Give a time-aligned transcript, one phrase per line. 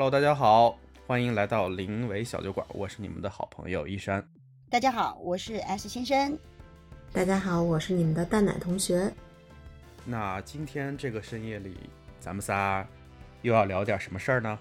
[0.00, 4.26] Hello，大家好，欢迎来到林维小酒馆，我是你们的好朋友一山。
[4.70, 6.38] 大家好，我是 S 先生。
[7.12, 9.12] 大家好，我是你们的蛋奶同学。
[10.06, 11.76] 那今天这个深夜里，
[12.18, 12.88] 咱们仨
[13.42, 14.58] 又要聊点什么事儿呢？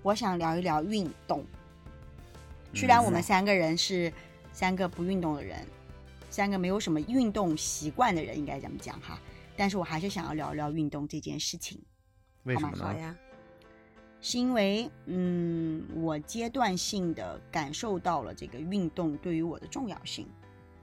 [0.00, 1.44] 我想聊一聊运动。
[2.72, 4.12] 虽然我们三个人是
[4.52, 5.58] 三个不运动的人，
[6.30, 9.18] 三个没有什么运动习惯的人，应该怎么讲哈。
[9.56, 11.82] 但是我还是想要聊聊运动这件事情。
[12.44, 12.84] 为什么呢？
[12.84, 13.16] 好呀。
[14.24, 20.28] 是因为，嗯，我阶段性的感受到了这个运动对于我的重要性，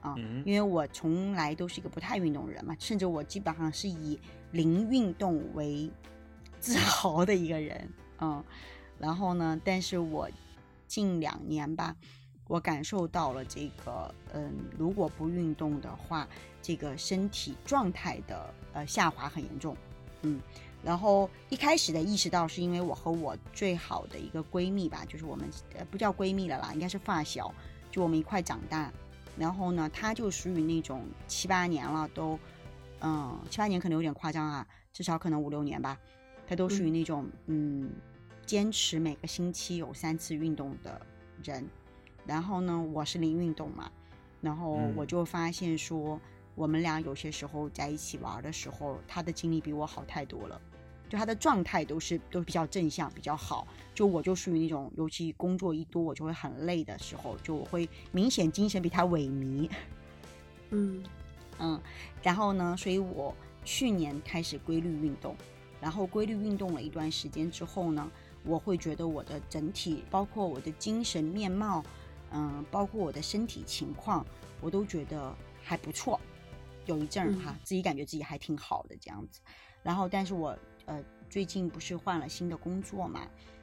[0.02, 4.20] 啊，因为我从来都是一个不太运动的人嘛，甚至我基本上是以
[4.52, 5.90] 零运动为
[6.58, 7.88] 自豪的一个人，
[8.20, 8.44] 嗯，
[8.98, 10.28] 然后呢，但是我
[10.86, 11.96] 近两年吧，
[12.46, 16.28] 我感受到了这个，嗯，如果不运动的话，
[16.60, 19.74] 这个身体状态的呃下滑很严重，
[20.20, 20.38] 嗯。
[20.82, 27.54] 然后一开始的意识到是因为我和我最好的一个闺蜜吧，就是我们呃不叫闺蜜了啦，应该是发小，
[27.90, 28.90] 就我们一块长大。
[29.36, 32.38] 然后呢，她就属于那种七八年了都，
[33.00, 35.98] 嗯，七八年可能有点夸张啊，至少可能五六年吧，
[36.46, 37.90] 她都属于那种嗯，
[38.44, 41.00] 坚持每个星期有三次运动的
[41.44, 41.66] 人。
[42.26, 43.90] 然后呢，我是零运动嘛，
[44.40, 46.20] 然后我就发现说，
[46.54, 50.60] 我们俩有些时候在一起玩的时候，他的精力比我好太多了。
[51.08, 53.66] 就他的状态都是都比较正向，比较好。
[53.92, 59.68] 就我就属于那种，尤其工作一多，我就会很累的时候，就我会明显精神比他萎靡。
[60.70, 61.02] 嗯
[61.58, 61.80] 嗯，
[62.22, 63.34] 然后呢，所以我
[63.64, 65.34] 去年开始规律运动，
[65.80, 68.08] 然后规律运动了一段时间之后呢，
[68.44, 71.84] 我会觉得我的整体，包括我的精神面貌，
[72.30, 74.24] 嗯，包括我的身体情况，
[74.60, 76.20] 我都觉得还不错。
[76.86, 79.40] 有一阵儿哈，自己感觉自己还挺好的这样子。
[79.82, 80.56] 然后，但是我。
[80.86, 83.20] 呃，最近不是换了新的工作嘛，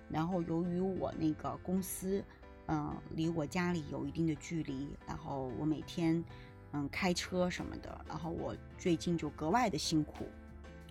[0.08, 2.24] 然后由于我那个公司，
[2.68, 6.24] 嗯，离我家里有一定的距离，然后我每天，
[6.72, 10.30] 嗯，开车什么的，然后我最近就格外的辛苦，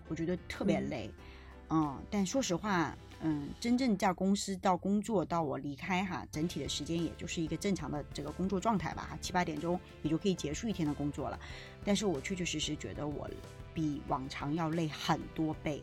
[0.09, 1.11] 我觉得特别累，
[1.71, 11.41] 嗯，但说实话，嗯，真正在公司到工作到我离开哈，整体的时间也就是一个正常的这个工作状态吧，七八点钟也就可以结束一天的工作了，
[11.85, 13.29] 但是我确确实实觉得我
[13.73, 15.83] 比往常要累很多倍。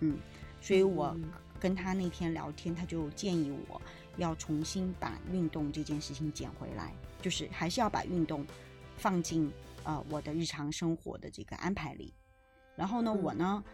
[0.00, 0.18] 嗯，
[0.60, 1.16] 所以我
[1.58, 3.80] 跟他那天聊天，他就建议我
[4.16, 6.92] 要重新把运动这件事情捡回来，
[7.22, 8.46] 就是还是要把运动
[8.96, 9.50] 放进
[9.84, 12.12] 呃我的日常生活的这个安排里。
[12.76, 13.72] 然后呢，我呢，嗯，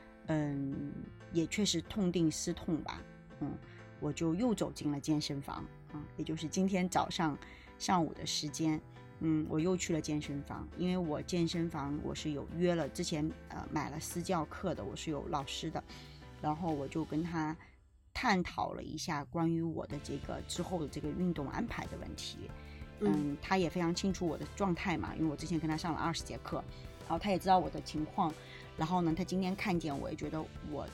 [1.33, 3.03] 也确实痛定思痛吧，
[3.41, 3.53] 嗯，
[4.01, 7.37] 我就又走进了健身房啊，也就是今天早上
[7.79, 8.81] 上午的时间，
[9.21, 15.83] 嗯，我又去了健身房，因为我健身房我是有约了，之前呃买了私教课的，我是有老师的。
[16.43, 17.57] 然后我就跟他
[18.13, 22.51] 探讨了一下关于我的这个之后的这个运动安排的问题，
[23.01, 26.63] 嗯，他也非常清楚我的状态嘛，因为我之前跟他上了二十节课，
[27.01, 28.33] 然后他也知道我的情况，
[28.77, 30.87] 然后呢，他今天看见我也觉得我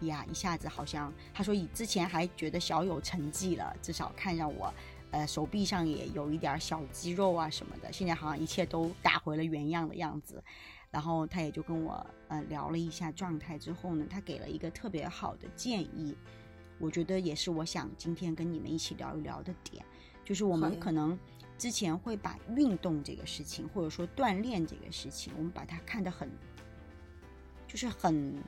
[0.00, 4.72] 呀一下子好像，他说以之前还觉得小有成绩了，至少看上我，
[5.10, 10.42] 呃，手臂上也有一点小肌肉啊什么的，现在好像一切都打回了原样的样子。
[10.90, 16.16] 然后他也就跟我呃聊了一下状态之后呢，他给了一个特别好的建议，
[16.78, 19.84] 我觉得也是我想今天跟你们一起聊一聊的点，
[20.24, 21.18] 就是我们可能
[21.58, 26.30] 之前会把运动这个事情，或者说锻炼这个事情，我们把它看得很，
[27.76, 28.42] 就是很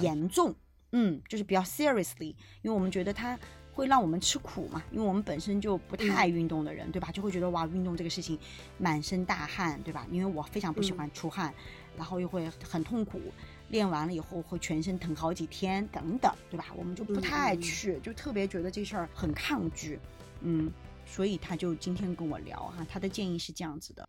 [0.00, 0.54] 严重，
[0.92, 3.38] 嗯，就是比较 seriously，因为我们觉得它。
[3.76, 4.82] 会让我们吃苦嘛？
[4.90, 7.10] 因为我们本身就不太爱运动的人，对吧？
[7.12, 8.38] 就会觉得哇，运动这个事情
[8.78, 10.06] 满身大汗，对吧？
[10.10, 11.52] 因为我非常不喜欢出汗，
[11.94, 13.20] 然后又会很痛苦，
[13.68, 16.72] 练完了以后会全身疼好几天等等，对吧？
[16.74, 20.00] 我们就不太爱去，就特别觉得这事儿很抗拒，
[20.40, 20.72] 嗯，
[21.04, 24.08] 所以他就今天跟我聊哈，他的建议是这样子的，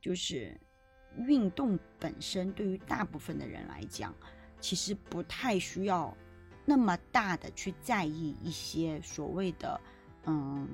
[0.00, 0.56] 就是
[1.16, 4.14] 运动本身对于大部分的人来讲，
[4.60, 6.16] 其实不太需要。
[6.66, 9.80] 那么大的去在意一些所谓的，
[10.26, 10.68] 嗯，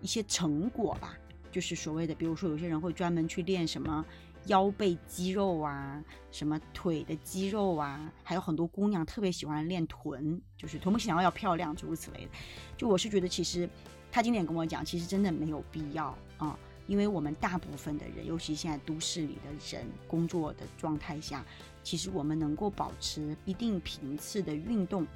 [0.00, 1.16] 一些成果吧，
[1.50, 4.04] 就是所谓的，比如说有些人会专门去练什么
[4.46, 6.00] 腰背肌肉啊，
[6.30, 12.30] 什么腿的肌肉啊，还有很多姑娘特别喜欢练臀，就是臀部线条要漂亮，诸如此类的。
[12.76, 13.68] 就我是觉得，其实
[14.12, 21.44] 他今天跟我讲，其实真的没有必要啊，因为我们大部分的人，尤其现在都市里的人工作的状态下。
[21.82, 25.06] 其实我们能够保持一定频次的运动，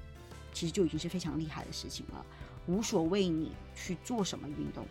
[0.53, 2.26] 其实就已经是非常厉害的事情了。
[2.67, 4.87] 无所谓你去做什么运动，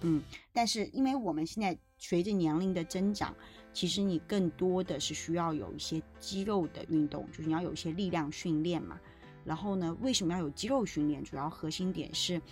[0.00, 0.20] 嗯，
[0.52, 3.32] 但是因为我们现在随着年龄的增长，
[3.72, 8.98] 其实你更多的是需要有一些肌肉的运动，就是你要有一些力量训练嘛。
[9.44, 11.22] 然后呢，为什么要有肌肉训练？
[11.22, 12.42] 主要核心点是，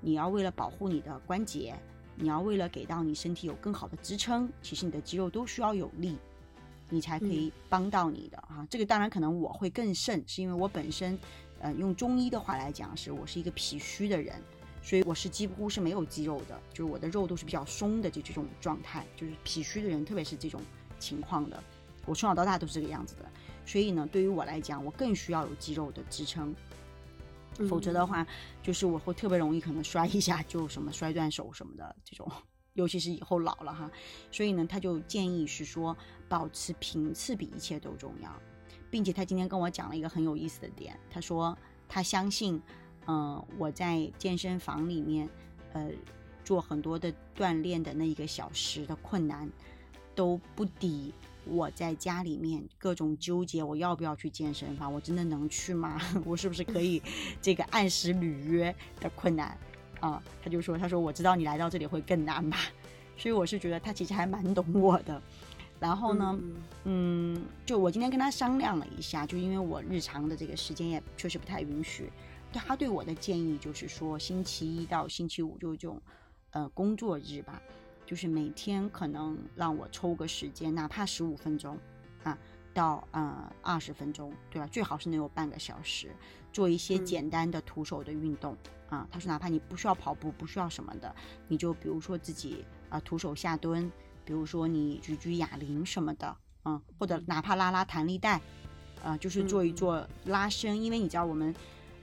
[0.00, 1.78] 你要为了保护你的关节，
[2.22, 6.16] 你要为了给到你身体有更好的支撑，其实你的肌肉都需要有力，
[6.88, 8.64] 你才可以帮到你的啊。
[8.70, 11.18] 这个当然可能我会更甚，是因为我本身，
[11.58, 14.40] 呃，用中医的话来讲，是我是一个脾虚的人，
[14.80, 20.60] 所以我是几乎是没有肌肉的，就是我的肉都是比较松的，就这种状态，就是脾虚的人，特别是这种
[21.00, 21.60] 情况的，
[22.06, 23.28] 我从小到大都是这个样子的。
[23.66, 26.54] 所以呢，对于我来讲，我更需要有肌肉的支撑，
[27.68, 28.26] 否则的话，
[28.62, 32.30] 就是我会特别容易可能摔一下就什么摔断手什么的这种，
[32.74, 33.90] 尤其是以后老了哈。
[34.30, 35.96] 所以呢，他就建议是说，
[36.28, 38.32] 保持频次比一切都重要，
[38.90, 41.56] 并且他今天跟我讲了一个很有意思的点，他说
[41.88, 42.60] 他相信，
[43.06, 45.28] 嗯，我在健身房里面，
[45.72, 45.90] 呃，
[46.44, 49.50] 做很多的锻炼的那一个小时的困难，
[50.14, 51.12] 都不抵。
[51.44, 54.92] 我在家里面各种纠结，我要不要去健身房？
[54.92, 56.00] 我真的能去吗？
[56.24, 57.02] 我是不是可以
[57.42, 59.58] 这个按时履约的困难
[60.00, 60.22] 啊？
[60.42, 62.58] 他就说：“他说我知道你来到这里会更难吧。”
[63.18, 65.20] 所以我是觉得他其实还蛮懂我的。
[65.78, 66.38] 然后呢，
[66.84, 72.10] 嗯，就我今天跟他商量了一下，就因为我日常的这个时间也确实不太允许，
[72.52, 76.00] 他对我的建议就是说，星期一到星期五就这种
[76.52, 77.60] 呃工作日吧。
[78.12, 81.78] 就是每天可能让我抽个时间，哪怕十五分钟，
[82.24, 82.36] 啊，
[82.74, 84.66] 到呃二十分钟，对吧？
[84.66, 86.14] 最好是能有半个小时，
[86.52, 88.54] 做一些简单的徒手的运动
[88.90, 89.08] 啊。
[89.10, 91.16] 他说，哪怕你不需要跑步，不需要什么的，
[91.48, 93.90] 你就比如说自己啊徒手下蹲，
[94.26, 96.36] 比如说你举举哑铃什么的，
[96.66, 98.42] 嗯，或者哪怕拉拉弹力带，
[99.02, 100.82] 啊，就是做一做拉伸。
[100.82, 101.54] 因为你知道我们，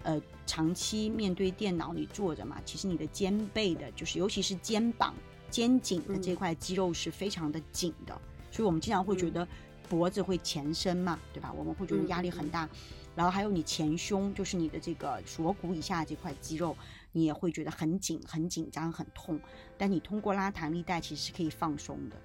[0.01, 5.13] 呃，长期面对电脑你坐着嘛，其实你的肩背的，就是尤其是肩膀。
[5.49, 8.13] 肩颈的这块肌肉是非常的紧的，
[8.51, 9.47] 所以我们经常会觉得
[9.87, 11.51] 脖子会前伸嘛，对吧？
[11.51, 12.69] 我们会觉得压力很大。
[13.15, 16.77] 然后还有你前胸，就是你的这个锁骨以下这块肌肉，
[17.11, 19.37] 你也会觉得很紧、很紧张、很痛。
[19.77, 22.15] 但你通过拉弹力带，其实是可以放松的。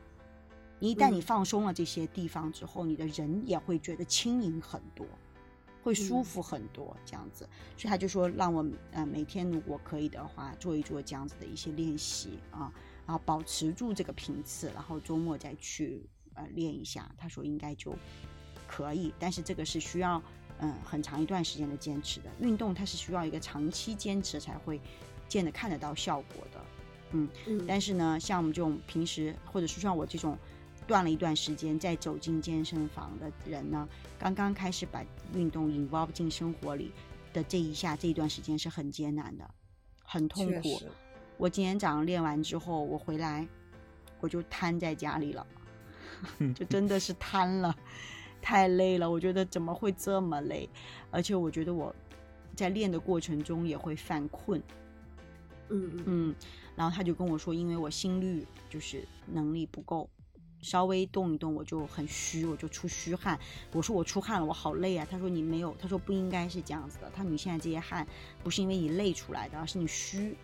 [0.79, 5.07] 一旦你放松了这些地方之后，你的人也会觉得轻盈很多，
[5.83, 7.49] 会舒服很多，这样子。
[7.77, 12.71] 所以他就说让我呃每天如果可以的话，做一做这样子的一些练习啊。
[13.07, 16.05] 然后保持住这个频次，然后周末再去
[16.35, 17.11] 呃练一下。
[17.19, 17.95] 他说应该就
[18.67, 20.23] 可以，但是这个是需要
[20.59, 22.31] 嗯很长一段时间的坚持的。
[22.41, 24.81] 运动它是需要一个长期坚持才会
[25.29, 26.65] 见得看得到效果的。
[27.13, 27.29] 嗯，
[27.69, 30.37] 但是呢，像我们这种平时或者是像我这种
[30.87, 36.91] 断了一段时间再走进健身房的人呢，刚刚开始把运动 involve 进生活里
[37.33, 39.49] 的这一下这一段时间是很艰难的，
[40.03, 40.83] 很痛苦。
[41.37, 43.47] 我今天早上练完之后，我回来，
[44.21, 45.47] 我就瘫在家里了，
[46.55, 47.75] 就真的是瘫了，
[48.41, 49.11] 太累了。
[49.11, 50.69] 我觉得怎么会这么累？
[51.11, 51.95] 而且我觉得我
[52.55, 54.63] 在练的过程中也会犯困。
[55.71, 56.35] 嗯嗯嗯。
[56.77, 60.09] 然后他就跟我说，因为我心率就是能力不够，
[60.61, 63.39] 稍微动一动我就很虚，我就出虚汗。
[63.73, 65.07] 我说我出汗了，我好累啊。
[65.11, 67.11] 他说你没有，他说不应该是这样子的。
[67.11, 68.07] 他说你现在这些汗
[68.43, 70.37] 不是因为你累出来的，而是你虚。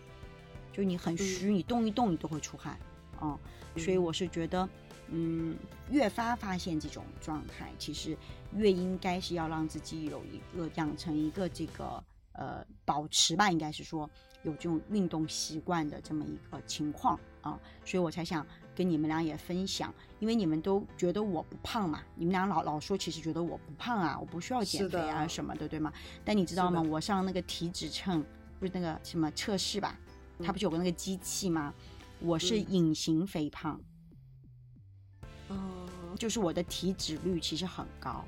[0.71, 2.77] 就你很虚，你动一动你都会出汗，
[3.19, 3.37] 哦，
[3.77, 4.67] 所以我是觉得，
[5.09, 5.55] 嗯，
[5.89, 8.17] 越发发现这种状态，其实
[8.55, 14.09] 越应该是要让自己有一个养成一个这个呃保持吧，应该是说
[14.43, 25.91] 有这种运动习惯的这么一个情况啊，所以我才想跟你们俩也分享，因为你们都觉得我不胖嘛，你们俩老老说其实觉得我不胖啊，我不需要减肥啊什么的，对吗？
[26.23, 26.81] 但你知道吗？
[26.81, 28.23] 我上那个体脂秤，
[28.59, 29.99] 不是那个什么测试吧？
[30.43, 31.73] 它不是有个那个机器吗？
[32.19, 33.81] 我是隐形肥胖，
[35.47, 35.87] 哦，
[36.19, 38.23] 就是我的体脂率其实很高，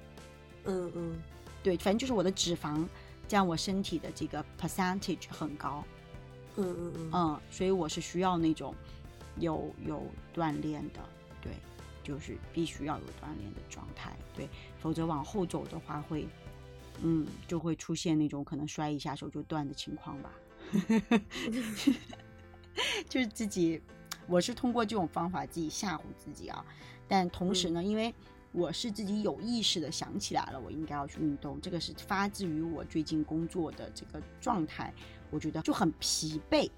[0.66, 1.22] 嗯嗯，
[1.62, 2.84] 对，反正就是我的脂肪
[3.28, 5.84] 占我身体的这个 percentage 很高，
[6.56, 8.74] 嗯嗯嗯，嗯，所以我是需要那种
[9.38, 10.04] 有有
[10.34, 11.00] 锻炼的，
[11.40, 11.52] 对，
[12.04, 16.28] 就是必须要有锻炼的状态，对，否则往后走的话会，
[17.04, 20.32] 嗯，就会出现那种可能摔一下手就断的情况吧。
[23.08, 23.82] 就是自己，
[24.28, 26.66] 我是通过这种方法自己吓唬自己啊。
[27.08, 28.14] 但同时呢，因为
[28.52, 31.60] 我是自己有意识的想起来了，我应该要去运动。
[31.62, 34.94] 这个是发自于我最近工作的这个状态，
[35.30, 36.70] 我觉得就很疲惫。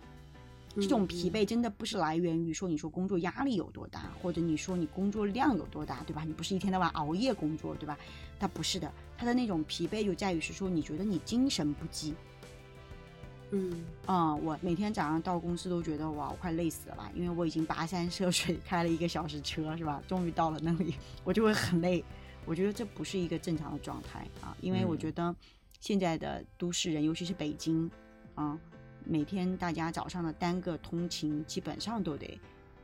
[0.76, 6.26] 这种疲惫真的不是来源于说你说工作压力有多大，或者你说你工作量有多大，对吧？
[6.26, 7.98] 你不是一天到晚熬夜工作，对吧？
[8.38, 12.14] 它不是的，它的那种疲惫就在于是说你觉得你精神不济。
[13.52, 20.02] 嗯啊，我每天早上到公司都觉得哇，我快累死了吧，因为我已经跋山涉水开了一个小时车，是吧？
[20.08, 22.04] 终于到了那里，我就会很累。
[22.46, 25.36] 我觉得这不是一个正常的状态啊，因为我觉得
[25.80, 27.90] 现在的都市人，尤其是北京，
[28.36, 28.60] 啊，
[29.04, 32.40] 每天大家早上的单个通勤基本上都得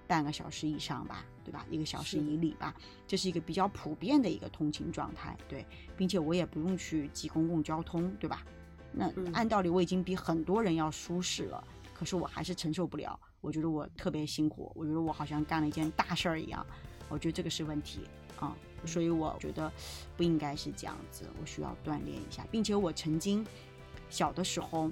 [0.08, 1.64] 半个小时以上吧，对吧？
[1.70, 2.74] 一个小时以里吧，
[3.06, 5.64] 这是一个比较普遍的一个通勤状态，对，
[5.96, 8.44] 并且我也不用去挤公共交通，对吧？
[8.92, 16.66] 那嗯按道理我已经比很多人要舒适了，可是我还是承受不了，我觉得我特别辛苦，我觉得我好像干了一件大事儿一样，
[17.10, 18.02] 我觉得这个是问题
[18.40, 18.58] 啊、
[18.88, 19.72] 所以我觉得
[20.18, 23.46] 不应该是这样子，我需要锻炼一下，并且我曾经
[24.10, 24.92] 小的时候，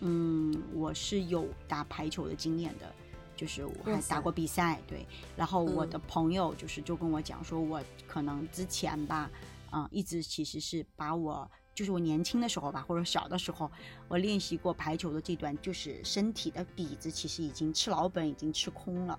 [0.00, 2.94] 嗯，我是有打排球的经验的，
[3.34, 5.06] 就是我还打过比赛，对。
[5.34, 9.30] 然后我嗯的朋友就是就跟我讲说，我可能之前吧，
[9.72, 11.50] 嗯，一直其实是把我。
[11.74, 13.70] 就是我年轻的时候吧，或者小的时候，
[14.08, 19.18] 我练习过排球的这段，就是身体的底子其实已经吃老本，已经吃空了。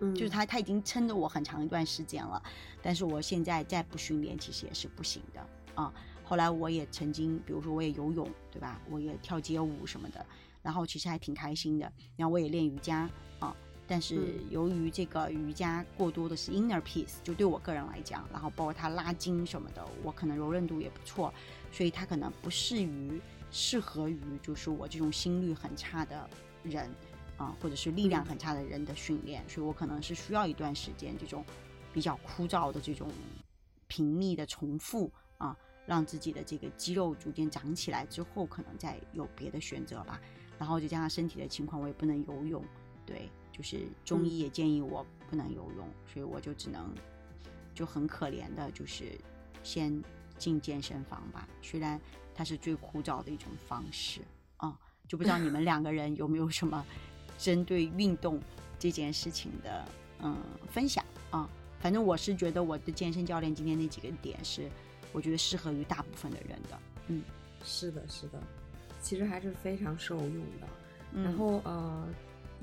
[0.00, 2.42] 嗯，就是他他已经撑着我很长一段时间了，
[2.82, 5.46] 但是我现在再不训练，其实也是不行的
[5.76, 5.94] 啊。
[6.24, 8.80] 后来我也曾经，比如说我也游泳，对吧？
[8.90, 10.26] 我也跳街舞什么的，
[10.62, 11.92] 然后其实还挺开心的。
[12.16, 13.08] 然后我也练瑜伽
[13.38, 13.54] 啊，
[13.86, 21.32] 但是嗯由于这个瑜伽过多的是 inner peace，就对我个人来讲，然后包括它拉筋什么的，我可能柔韧度也不错，
[21.70, 26.28] 所以它可能不适于适合于就是我这种心率很差的
[26.62, 26.90] 人。
[27.36, 31.44] 啊，或者是力量很差的人的训练，所以我可能是需要一段时间这种
[31.92, 33.10] 比较枯燥的这种
[33.88, 40.20] 频密的重复啊，让自己的这个肌肉逐渐长起来之后，可能再有别的选择吧。
[40.60, 42.64] 然后再加上身体的情况，我也不能游泳，
[43.04, 46.92] 对，就是中医也建议我不能游泳，所以我就只能
[47.72, 49.16] 就很可怜的，就是
[49.62, 50.02] 先
[50.36, 51.48] 进健身房吧。
[51.62, 52.00] 虽然
[52.34, 54.20] 它是最枯燥的一种方式
[54.56, 56.84] 啊，就不知道你们两个人有没有什么
[57.38, 58.40] 针对运动
[58.76, 59.84] 这件事情的
[60.18, 60.36] 嗯
[60.68, 61.48] 分享啊？
[61.78, 64.68] 反正我是觉得我的健身教练今天那几个点是，
[65.12, 66.78] 我觉得适合于大部分的人的。
[67.06, 67.22] 嗯，
[67.62, 68.42] 是的，是的，
[69.00, 70.66] 其实还是非常受用的。
[71.12, 72.08] 嗯然后呃，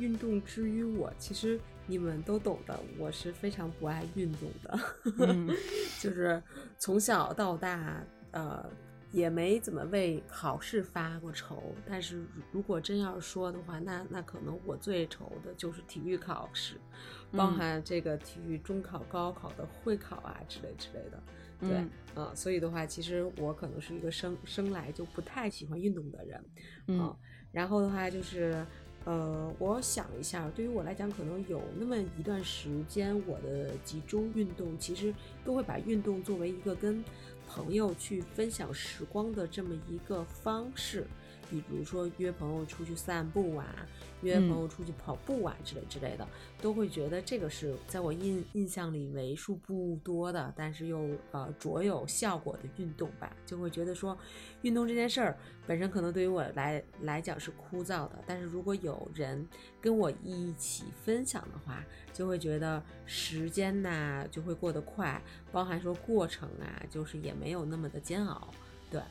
[0.02, 4.80] 运动之于我，其实你们都懂的，我是非常不爱运动的，
[5.20, 5.48] 嗯
[6.02, 6.42] 就是
[6.80, 8.68] 从小到大，呃，
[9.12, 11.76] 也没怎么为考试发过愁。
[11.86, 16.76] 但是如如果真要是说的话，那那可能我最愁的就是体育考试，
[17.32, 21.24] 包嗯含这个体育中考、高考的会考啊之类之类的。
[21.60, 21.70] 对，
[22.16, 26.44] 嗯啊、所以的话，其实我可能是一个生生来就不太喜欢运动的人，
[26.88, 27.16] 嗯啊
[27.52, 28.66] 然后的话就是，
[29.04, 37.04] 呃，我想一下，对于我来讲，可能有那么一段时间，我的集中运动其实都会把运动作为一个跟
[37.48, 41.08] 朋友去分享时光的这么一个方式，
[41.60, 43.66] 比如说约朋友出去散步啊，
[44.22, 46.28] 约朋友出去跑步啊、之类之类的，
[46.62, 54.18] 都会觉得这个是在我印印象里为数不多的，但是又呃卓有效果的运动吧，就会觉得说，
[54.62, 59.48] 运动这件事儿本身可能对于我来来讲是枯燥的，但是如果有人
[59.82, 68.50] 跟我一起分享的话，就会觉得时间呐就会过得快，包含说过程啊，就是也没有那么的煎熬，
[68.90, 69.02] 对。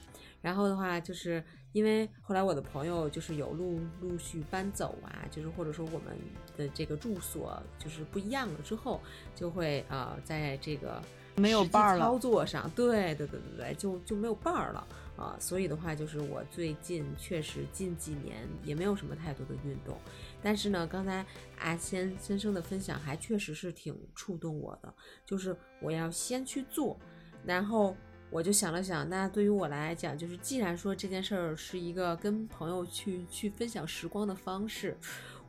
[0.41, 1.43] 然后的话，就是
[1.73, 6.17] 因为后来我的朋友就是有陆陆续搬走啊，就是或者说我们
[6.57, 9.01] 的这个住所就是不一样了之后，
[9.35, 11.03] 就会呃在这个
[11.37, 19.95] 没有伴儿了操作上，对对对对对，就就没有伴儿了啊、所以的话，就是我最近确实近几年也没有什么太多的运动，
[20.43, 21.23] 但是呢，刚才
[21.59, 24.95] 阿先先生的分享还确实是挺触动我的，
[25.27, 26.99] 就是我要先去做，
[27.45, 27.95] 然后
[28.31, 34.97] 我就想了想，那对于我来讲，就是既然说这件事儿是一个跟朋友去去分享时光的方式，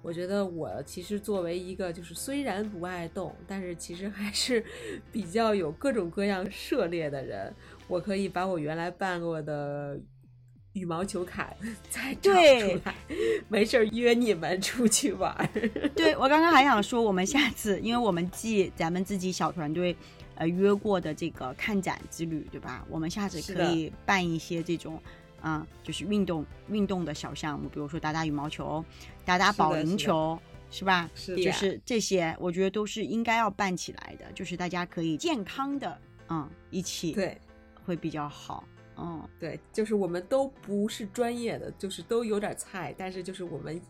[0.02, 4.64] 我觉得我其实作为一个就是虽然不爱动，但是其实还是
[5.12, 7.54] 比较有各种各样涉猎的人，
[7.88, 10.00] 我可以把我原来办过的。
[10.74, 11.54] 羽毛球卡
[11.90, 12.96] 再找出来，
[13.50, 15.50] 没事儿约你们出去玩儿。
[15.94, 19.94] 对我刚刚还想说，我们下次，因为我们记咱们自己小团队
[20.36, 22.86] 呃约过的这个看展之旅，对吧？
[22.90, 25.02] 我们下次可以办一些这种。
[25.44, 28.86] 啊、就是运动运动的小项目，比如说打打羽毛球、
[29.26, 31.10] 打打保龄球，是吧？
[31.16, 37.36] 是的就是这些，我觉得都是应该要办起来的，就是大家可以健康的，嗯，一起对
[37.84, 38.64] 会比较好，
[38.98, 43.82] 嗯，对，就是我们都不是专业的，就是都有点菜，但是就是我们，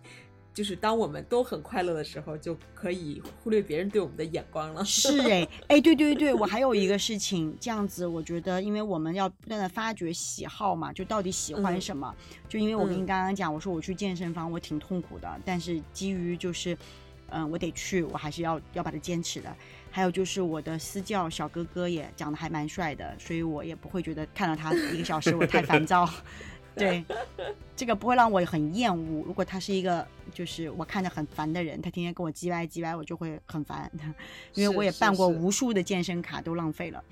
[0.53, 4.83] 就是当我们都很快乐的时候，就可以忽略别人对我们的眼光了。
[4.85, 12.13] 是哎，哎，对对对，我还有一个事情，这样子，我觉得，因为我们要不断的发掘喜好嘛，就到底喜欢嗯什么。
[12.49, 16.77] 就因为我跟你嗯刚刚讲，我说我去健身房，我挺痛苦的，但是基于就是，
[17.29, 19.55] 嗯，我得去，我还是要要把它坚持的。
[19.89, 26.09] 还有就是我的私教小哥哥也长得还蛮帅的，所以我也不会觉得看到他一个小时我太烦躁。
[26.81, 27.05] 对，
[27.75, 29.23] 这个不会让我很厌恶。
[29.25, 33.91] 如果他是一个就是我看着很烦的人，他天天跟我叽歪叽歪，我就会很烦。
[34.55, 37.03] 因为我也办过无数的健身卡，都浪费了。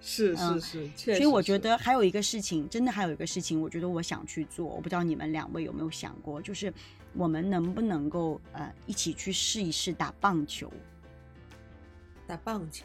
[0.00, 4.66] 是是是，所以我觉得还有一个事情，真的还有一个事情，我觉得我想去做。
[4.66, 6.72] 我不知道你们两位有没有想过，就是
[7.14, 10.72] 我们能不能够呃一起去试一试打棒球？
[12.26, 12.84] 打棒球？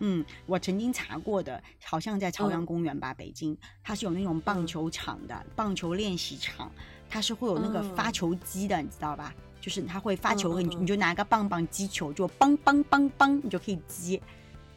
[0.00, 6.70] 嗯，我曾经查过的，好像在朝阳公园吧，北京，它是有那种棒球场的，棒球练习场，
[7.08, 9.34] 它是会有那个发球机的，你知道吧？
[9.60, 14.20] 就是它会发球，你你就拿个棒棒击球，就梆梆梆梆，你就可以击。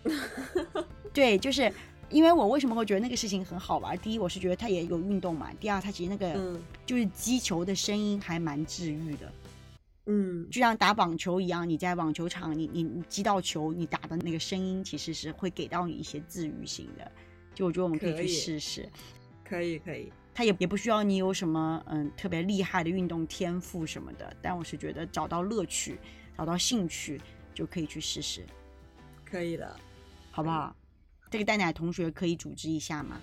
[1.12, 1.72] 对，就是
[2.10, 3.98] 因为我为什么会觉得那个事情很好玩？
[3.98, 9.30] 第一，我是觉得它也有运动嘛；第二，它其实那个就是击球的声音还蛮治愈的。
[10.08, 17.12] 嗯，就像打网球一样，你在网球场，你你你击到球，你打的那个声音其实是会给到你一些治愈性的。
[17.54, 18.90] 就我觉得我们可以去试试。
[19.44, 20.12] 可以可以。
[20.34, 26.00] 它也也不需要你有什么嗯特别厉害的运动天赋什么的，但我是觉得找到乐趣，
[26.38, 27.20] 找到兴趣
[27.54, 28.46] 就可以去试试。
[29.26, 29.76] 可以的，
[30.32, 30.76] 好不好？
[31.30, 33.20] 这个蛋奶同学可以组织一下吗？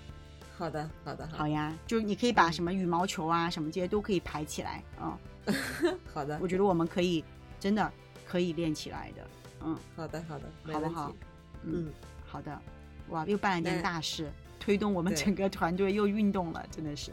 [0.58, 5.18] 好的好的好呀，就是你可以把什么羽毛球啊什么这些都可以排起来啊。
[6.12, 7.24] 好的，我觉得我们可以
[7.60, 7.92] 真的
[8.26, 9.26] 可以练起来的，
[9.64, 11.14] 嗯，好的好的，好不好？
[11.62, 11.92] 嗯，
[12.24, 12.60] 好的，
[13.08, 17.12] 哇，又办了件大事，推动我们整个团队又运动了，真的是。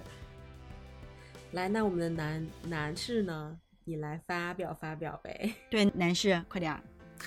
[1.51, 3.57] 来，那我们的男男士呢？
[3.83, 5.53] 你来发表发表呗。
[5.69, 6.79] 对，男士，快点，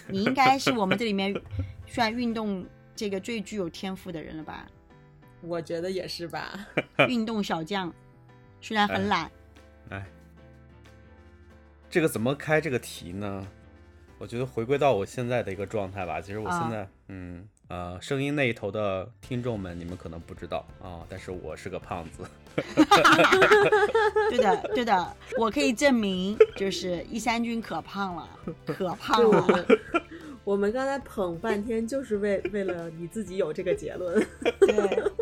[0.08, 1.34] 你应该是我们这里面
[1.86, 4.66] 算运动这个最具有天赋的人了吧？
[5.42, 6.66] 我觉得也是吧。
[7.08, 7.92] 运动小将，
[8.60, 9.30] 虽然很懒，哎。
[11.94, 13.46] 这个怎么开这个题呢？
[14.18, 16.20] 我觉得回归到我现在的一个状态吧。
[16.20, 22.24] 其实我现在，嗯呃，声音那一头的听众们，你们可能不知道啊，但是我是个胖子。
[24.28, 28.28] 对的，对的，我可以证明，就是一三军可胖了，
[28.66, 29.64] 可胖了。
[30.42, 34.20] 我们刚才捧半天，就是为为了你自己有这个结论。
[34.58, 35.12] 对，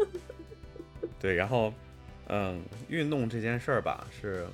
[1.21, 1.71] 对，然后，
[2.29, 4.47] 嗯，运动这件事儿吧，是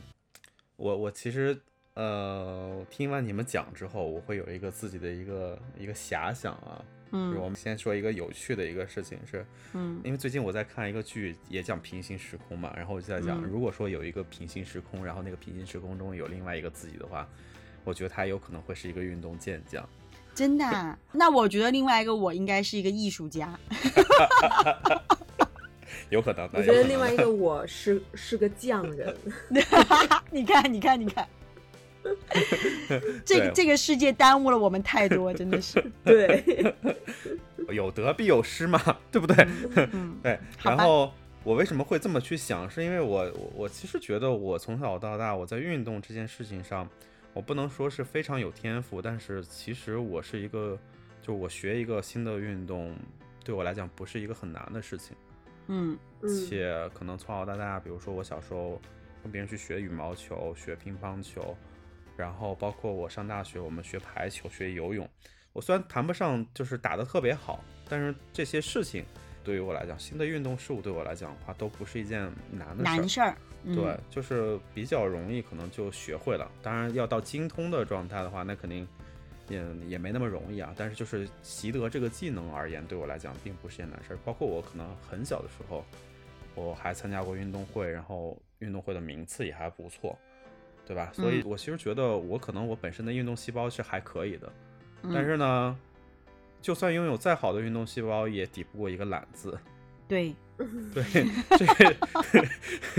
[0.74, 1.57] 我我其实。
[1.98, 6.80] 呃，听完你们讲之后，我会有一个自己的一个一个遐想啊。
[7.11, 17.28] 嗯，我们先说一个有趣的一个事情是，嗯，因为最近我在看一个剧，也讲平行时空嘛，然后我就在讲，如果说有一个平行时空，然后那个平行时空中有另外一个自己的话，
[17.82, 19.84] 我觉得他有可能会是一个运动健将。
[20.37, 20.64] 真的？
[21.11, 23.58] 那我觉得另外一个我应该是一个艺术家。
[26.11, 26.48] 有可能。
[26.52, 29.16] 我觉得另外一个我是是个匠人。
[30.30, 31.26] 你看，你看，你看。
[33.25, 35.85] 这个这个世界耽误了我们太多，真的是。
[36.05, 36.75] 对，
[37.71, 39.47] 有得必有失嘛，对不对？
[40.23, 40.38] 对。
[40.62, 41.12] 然后
[41.44, 42.68] 我为什么会这么去想？
[42.71, 46.88] 是因为我我其实觉得我从小到大我在运动这件事情上，
[47.33, 50.79] 我不能说是非常有天赋，但是其实我是一个，
[51.21, 52.97] 就我学一个新的运动，
[53.44, 55.16] 对我来讲不是一个很难的事情。
[55.68, 55.99] 嗯。
[56.27, 58.81] 且可能从小到大，比如说我小时候
[59.23, 61.57] 跟别人去学羽毛球、学乒乓球。
[62.18, 65.09] 然后包括我上大学，我们学排球、学游泳。
[65.52, 69.04] 我虽然谈不上就是打得特别好，但是这些事情
[69.44, 73.37] 对于我来讲，新的运动事物对我来讲的话，都不是一件难的难事儿。
[73.64, 76.50] 对，就是比较容易，可能就学会了。
[76.61, 78.87] 当然要到精通的状态的话，那肯定
[79.48, 80.74] 也也没那么容易啊。
[80.76, 84.18] 但是就是习得这个技能而言，对我来讲并不是件难事儿。
[84.24, 85.85] 包括我可能很小的时候，
[86.57, 90.16] 我还参加过运动会，然后运动会的名次也还不错。
[90.88, 91.12] 对吧？
[91.12, 94.51] 所以我其实觉得我可能我本身的运动细胞是还可以的，
[95.12, 95.79] 但是呢，
[96.62, 99.59] 就算拥有再好的运动细胞，也抵不过一个懒字。
[100.09, 100.35] 对，
[100.94, 101.05] 对，
[101.59, 101.96] 这个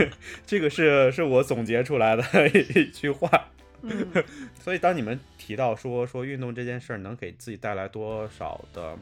[0.45, 3.27] 这个是是我总结出来的一句话。
[4.61, 8.95] 所以当你们提到说说运动这件事儿能给自己带来多少的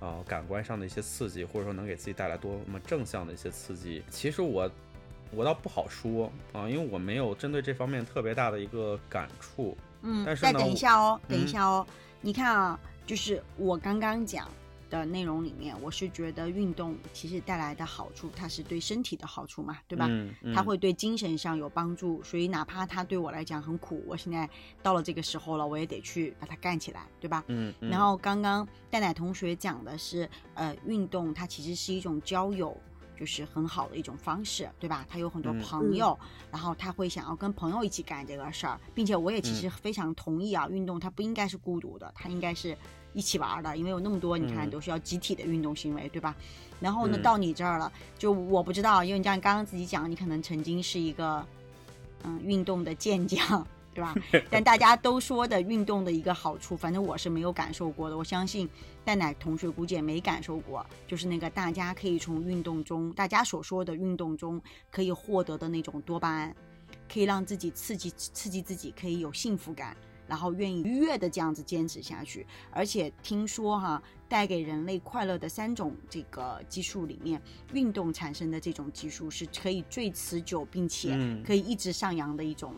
[0.00, 4.70] 呃感官上的一些刺激，或者说能给自己带来多么正向的一些刺激，其实我。
[5.34, 9.76] 我倒不好说啊，因为我没有针对这方面特别大的一个感触。
[10.02, 11.86] 嗯，但是再等一下哦，等一下哦，
[12.20, 14.48] 你看啊，就是我刚刚讲
[14.90, 20.06] 的内容里面，我是觉得运动其实带来的好处，它是对身体的好处嘛，对吧？
[20.10, 20.54] 嗯嗯。
[20.54, 24.48] 它会对精神上有帮助，所以哪怕它对我来讲很苦，我现在
[24.82, 27.42] 到了这个时候了，我也得去把它干起来，对吧？
[27.46, 27.88] 嗯嗯。
[27.88, 32.76] 然后刚刚戴奶同学讲的是，呃，运动它其实是一种交友。
[33.22, 35.06] 就是很好的一种方式，对吧？
[35.08, 36.18] 他有很多嗯朋友，
[36.50, 42.76] 然后他会想要跟朋友一起干这个事儿，并且我也其实嗯非常同意啊，运动它不应该是孤独的，它应该是
[43.12, 46.34] 一起玩儿的，因为有那么多你看嗯都是要集体的运动行为，对吧？
[46.80, 51.46] 然后呢，嗯到你这儿了，就我不知道，因为你像刚刚自己讲，你可能曾经是一个
[52.24, 53.64] 嗯运动的健将。
[53.94, 54.14] 对吧？
[54.50, 58.16] 但大家都说的运动的一个好处，反正我是没有感受过的。
[58.16, 58.68] 我相信
[59.04, 66.56] 蛋奶同学估计也没感受过，就是那个大家可以从运动中，大家所说的运动中可以获得的那种多巴胺，
[67.12, 69.94] 可以让自己刺激刺激自己，可以有幸福感，
[70.26, 72.46] 然后愿意愉悦的这样子坚持下去。
[72.70, 77.40] 而且听说哈，带给人类快乐的三种这个激素里面，
[77.74, 82.74] 运动产生的这种激素是可以最持久，并且嗯可以一直上扬的一种。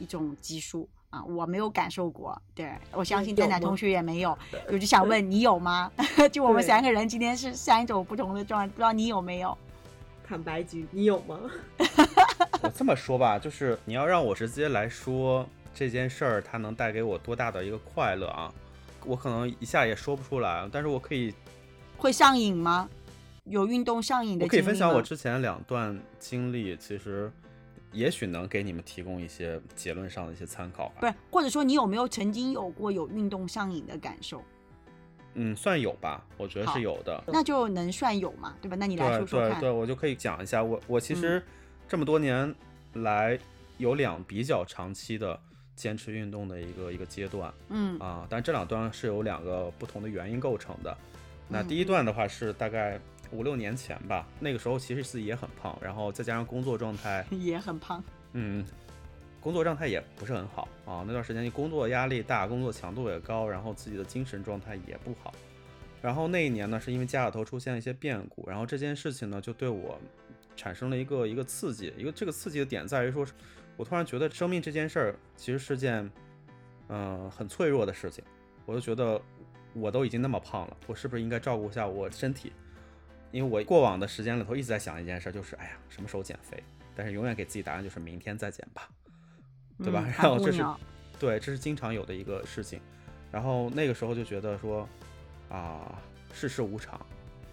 [0.00, 4.36] 一种激素啊，我没有感受过，对我相信蛋蛋同学也没有，
[4.68, 5.92] 我就想问你有吗？
[6.32, 9.56] 就我们三个人今天是三种不同的状态，不知道你有没有？
[10.26, 11.38] 坦白局，你有吗？
[12.62, 18.52] 我这么说吧，就是你要让我直接来说这件事儿，它能带给我多大的一个快乐啊，
[19.04, 21.34] 我可能一下也说不出来，但是我可以，
[21.96, 22.88] 会上瘾吗？
[23.44, 27.32] 有运动上瘾的我可以分享我之前两段经历，其实
[27.92, 31.00] 也许能给你们提供一些结论上的一些参考吧。
[31.00, 34.42] 不是，或者说你有没有曾经有过有运动上瘾的感受？
[35.34, 37.22] 嗯，算有吧，我觉得是有的。
[37.28, 38.76] 那就能算有嘛，对吧？
[38.76, 39.60] 那你来说说看。
[39.60, 41.42] 对对，我就可以讲一下，我我其嗯实
[41.88, 42.52] 这么多年
[42.94, 43.38] 来
[43.78, 45.38] 有两比较长期的
[45.76, 50.96] 坚持运动的一个一个阶段嗯啊，但这两段是由两个不同的原因构成的。
[51.48, 53.00] 那嗯第一段的话是大概
[53.32, 58.02] 五六年前吧，那个时候其实自己也很胖，然后再加上工作状态， 也很胖。
[58.32, 58.64] 嗯，
[59.40, 61.04] 工作状态也不是很好啊。
[61.06, 65.32] 那段时间工作压力大，工作强度也高，然后自己的精神状态也不好。
[66.02, 70.00] 然后那一年呢，是因为家里头出现了一些变故，然后这件事情呢，就对我
[70.56, 71.92] 产生了一个一个刺激。
[71.96, 73.26] 一个这个刺激的点在于说，
[73.76, 76.10] 我突然觉得生命这件事儿其实是件，
[76.88, 78.24] 嗯、很脆弱的事情。
[78.64, 79.20] 我就觉得
[79.74, 82.52] 我都已经那么胖了，我是不是应该照顾一下我身体？
[83.32, 86.62] 因为我过往的时间里头一直在想一件事，就是哎呀，什么时候减肥？
[86.94, 88.88] 但是永远给自己答案就是明天再减吧，
[89.78, 90.04] 对吧？
[90.06, 90.64] 嗯然后这是
[91.18, 92.80] 对，这是经常有的一个事情。
[93.30, 94.88] 然后那个时候就觉得说，
[95.48, 96.00] 啊，
[96.32, 97.00] 世事无常，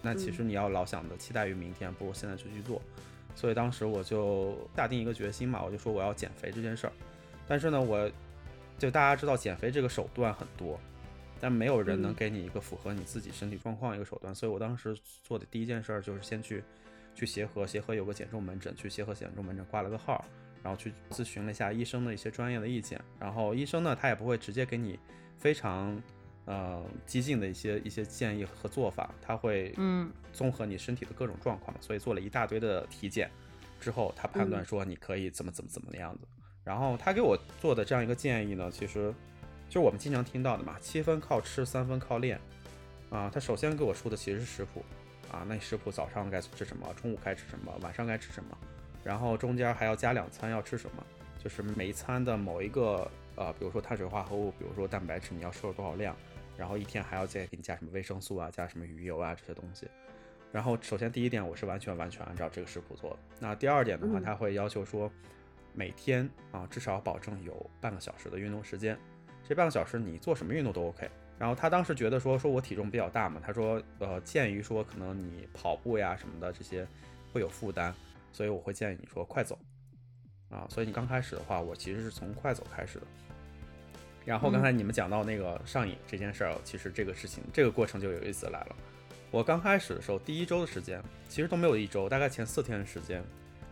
[0.02, 2.82] 那其实你要老想着期待于明天，不如现在就去做。
[3.36, 6.92] 所以当时我就下定一个决心嘛，我就说我要减肥这件事儿。
[7.46, 8.10] 但是呢，我
[8.76, 10.78] 就大家知道减肥这个手段很多，
[11.40, 14.34] 但没有人能嗯给你一个符合你自己身体状况一个手段。
[14.34, 16.62] 所以我当时做的第一件事儿就是先去
[17.14, 20.24] 去协和，协和有个减重门诊，去协和减重门诊挂了个号，
[20.62, 23.00] 然后去咨询了一下医生的一些专业的意见。
[23.18, 24.98] 然后医生呢，他也不会直接给你
[25.38, 26.00] 非常
[26.44, 33.30] 呃激进的一些一些建议和做法，他会嗯综合你身体的各种状况嘛，所以做了一大堆的体检
[33.80, 36.26] 之后，他判断嗯说你可以怎么怎么怎么的样子。
[36.64, 39.14] 然后他给我做的这样一个建议呢，其实
[39.68, 42.40] 就是我们经常听到的嘛，七分靠吃，三分靠练。
[43.10, 44.84] 啊，他首先给我说的其实是食谱
[45.32, 48.58] 啊，那食谱早上该吃什么，中午该吃什么，晚上该吃什么，
[49.02, 51.02] 然后中间还要加两餐要吃什么，
[51.42, 56.14] 就是每一餐的某一个呃，比如说碳水化合物，比如说蛋白质，你要摄入多少量，
[56.56, 59.88] 然后一天还要再给你加什么维生素啊，加什么鱼油啊这些东西。
[60.52, 63.16] 然后首先第一点，我是完全完全按照这个食谱做的。
[63.40, 65.10] 那第二点的话，嗯他会要求说，
[65.72, 68.98] 每天啊至少保证有半个小时的运动时间。
[69.48, 71.08] 这半个小时你做什么运动都 OK。
[71.38, 76.86] 然后他当时觉得说说我体重比较大嘛，他说呃鉴于说可能你跑步呀什么的这些
[77.32, 77.94] 会有负担，
[78.32, 79.58] 所以我会建议你说快走
[80.50, 80.66] 啊。
[80.68, 83.06] 所以你刚开始的话，我其实是从快走开始的。
[84.24, 88.76] 然后刚才你们讲到那个上瘾这件事儿，其实这个事情这个过程就有意思来了。
[89.30, 93.22] 我刚开始的时候，第一周的时间其实都没有一周，大概前四天的时间，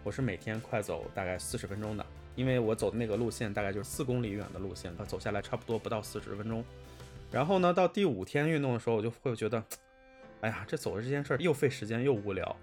[0.05, 6.64] 我是每天快走大概四十分钟的，因为我走的那个路线大概就是四公里远的路线，它走下来差不多不到四十分钟。
[7.33, 9.61] 然后呢，到第五天运动的时候，我就会觉得，
[10.42, 12.57] 哎呀，这走的这件事儿又费时间又无聊。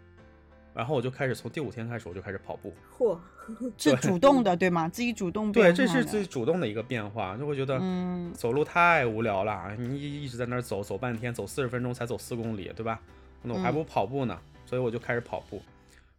[0.74, 2.74] 然后我就开始从第五天开始，我就开始跑步。
[2.98, 3.18] 嚯，
[3.78, 4.88] 是主动的对吗？
[4.88, 13.00] 自己主动对，这是自己主动的一个变化，就会觉得，嗯走路太无聊了，你一一直在那儿走，走半天，走四十分钟才走四公里，对吧？
[13.44, 15.62] 那我还不如跑步呢，所以我就开始跑步。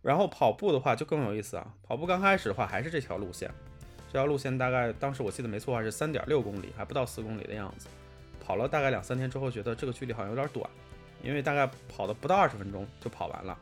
[0.05, 3.51] 然后跑步的话就更有意思啊，跑步刚开始的话还是这条路线，
[4.13, 7.89] 这条路线大概当时我记得没错的话是三点六公里，还不到四公里的样子。
[8.39, 10.69] 跑了大概两三天之后，觉得这个距离好像有点短，
[11.23, 13.59] 因为大概跑的不到二十分钟就跑完了，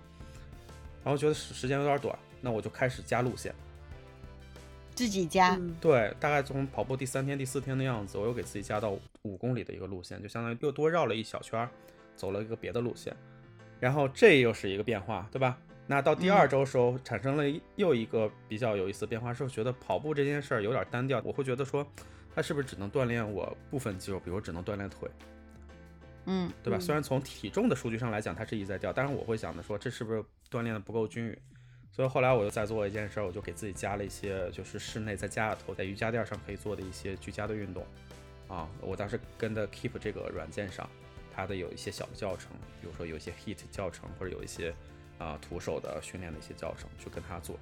[1.05, 3.55] 然后觉得时时间有点短，那我就开始加路线。
[4.96, 11.70] 自己加，嗯对，大概从跑步第三天、第四天的样子，我又给自己加到五公里的一个路线，就相当于又多绕了一小圈儿，
[12.16, 13.16] 走了一个别的路线。
[13.78, 15.57] 然后这又是一个变化，对吧？
[15.87, 17.45] 那到第二周时候，产生了
[17.77, 21.21] 又一个比较有意思的变化，是觉得跑步这件事儿有点单调。
[21.25, 21.87] 我会觉得说，
[22.35, 25.09] 它是不是只能锻炼我部分肌肉，比如只能锻炼腿，
[26.27, 26.79] 嗯，对吧？
[26.79, 31.37] 嗯虽然从体重的数据上来讲，它是一直在掉，但是我会想着说，这是不是锻炼的不够均匀？
[31.90, 37.85] 所以后来我又在做一件事儿，我就给自己加了一些，就是室内在家里头在瑜伽垫上可以做的一些居家的运动。
[38.49, 40.88] 啊，我当时跟的 Keep 这个软件上，
[41.35, 44.75] 它的有一些小的教程，比如说有一些 Heat 教程，或者有一些
[45.18, 47.59] 啊徒手的训练的一些教程，去跟他做。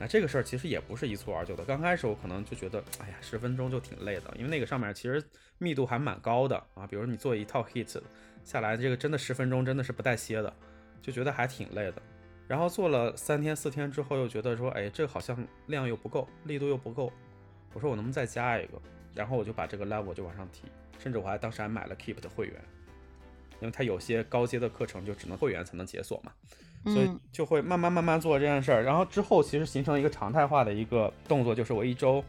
[0.00, 1.64] 那这个事儿其实也不是一蹴而就的。
[1.64, 5.22] 刚开始我可能就觉得，哎呀，十分钟就挺累的，因为那个上面其实
[5.58, 6.86] 密度还蛮高的啊。
[6.86, 8.00] 比如你做一套 HIT
[8.44, 10.54] 下来，这个真的十分钟真的是不带歇的，
[11.02, 12.02] 就觉得还挺累的。
[12.46, 17.12] 然后做了三天四天之后，又觉得说，哎，这好像量又不够，力度又不够。
[17.74, 18.80] 我说我能不能再加一个？
[19.14, 20.68] 然后我就把这个 level 就往上提，
[21.00, 22.54] 甚至我还当时还买了 Keep 的会员，
[23.60, 26.32] 因为它有些高阶的课程就只能会员才能解锁嘛。
[26.84, 32.24] 所以嗯就会慢慢慢慢做这件事儿，然后之后其实形成一个常态化的一个动作，就是我一周，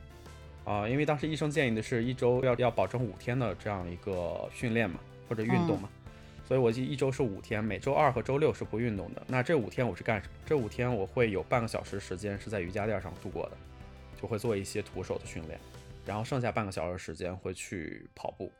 [0.65, 5.89] 啊、因为当时医生建议的是一周要要保证五天的这样一个训练嘛，或者运动嘛，
[6.47, 9.21] 所以我就一周是五天，每周二和周六是不运动的。
[9.27, 10.33] 那这五天我是干什么？
[10.45, 13.57] 这五天我会有半个小时时间是在瑜伽垫上度过的，
[14.21, 15.59] 就会做一些徒手的训练，
[16.05, 18.51] 然后剩下半个小时时间会去跑步。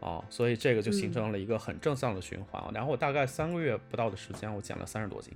[0.00, 2.62] 哦，所以这个就形嗯成了一个很正向的循环。
[2.72, 5.32] 然后我大概三个月不到的时间，我减了三十多斤。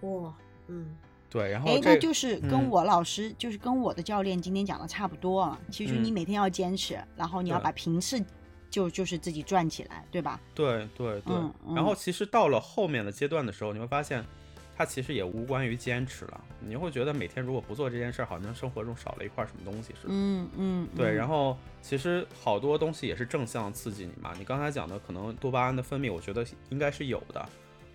[0.00, 0.34] 哇，
[0.68, 0.96] 嗯，
[1.28, 5.58] 对，然后哎，这那就是跟嗯我老师，就是跟我的教练今天讲的差不多啊。
[5.70, 8.20] 其实你嗯每天要坚持，然后你要把频次
[8.70, 10.40] 就就是自己转起来，对吧？
[10.54, 11.36] 对对对。
[11.36, 14.24] 嗯然后嗯其实到了后面的阶段的时候，你会发现，
[14.80, 16.40] 它其实也无关于坚持了。
[16.58, 20.08] 你会觉得每天如果不做这件事儿，好像生活中少了一块什么东西似的。
[20.08, 24.32] 嗯嗯，对，嗯然后其实好多东西也是正向刺激你嘛。
[24.38, 27.46] 你刚才讲的可能多巴胺的分泌，我觉得应该是有的。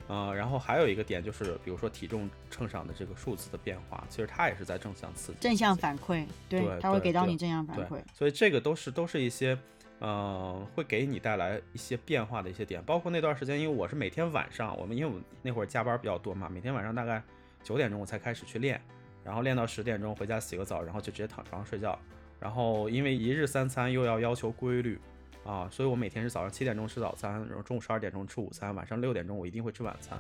[0.08, 5.40] 呃，然后还有一个点就是，比如说体重秤上的这个数字的变化，其实它也是在正向刺激。
[5.42, 9.58] 正向反馈，对，对他会给到你正向反馈。，所以这个都是都是一些，
[10.00, 17.24] 呃，会给你带来一些变化的一些点，包括那段时间，因为我是每天晚上，我们因为我那会儿加班比较多嘛，每天晚上大概
[17.64, 18.82] 九点钟我才开始去练，
[19.24, 21.98] 然后练到十点钟回家洗个澡，然后就直接躺床上睡觉，
[22.40, 25.00] 然后因为一日三餐又要要求规律。
[25.46, 30.20] 啊，所以我每天是早上七点钟吃早餐，然后中午十二点钟吃午餐，晚上六点钟我一定会吃晚餐，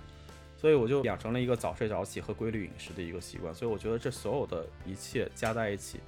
[0.55, 3.51] 所以我就养成了一个早睡早起和规律饮食的一个习惯。
[3.51, 5.99] 所以我觉得这所有的一切加在一起，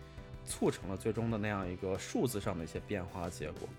[0.48, 3.70] 促成了最终的那样一个数字上的一些变化结果。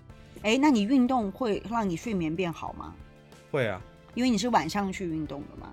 [0.43, 2.95] 哎，那你运动会让你睡眠变好吗？
[3.51, 3.81] 会啊，
[4.15, 5.73] 因为你是晚上去运动的嘛。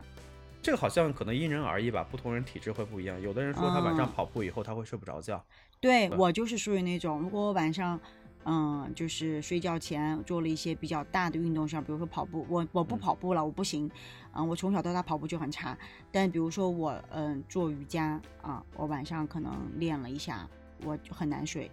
[0.62, 3.22] 这个好像可能因人而异吧，不同人体质会不一样。
[3.22, 5.44] 有的人说他晚上嗯跑步以后他会睡不着觉，
[5.80, 8.00] 对对我就是属于那种，如果我晚上，
[8.46, 13.88] 嗯，就是睡觉前做了一些比较大的运动上，比如说跑步，我我不嗯跑步了，我不行，
[14.34, 15.78] 嗯，我从小到大跑步就很差。
[16.12, 20.50] 但比如说我，嗯，做瑜伽啊，我晚上可能练了一下，
[20.84, 21.70] 我就很难睡，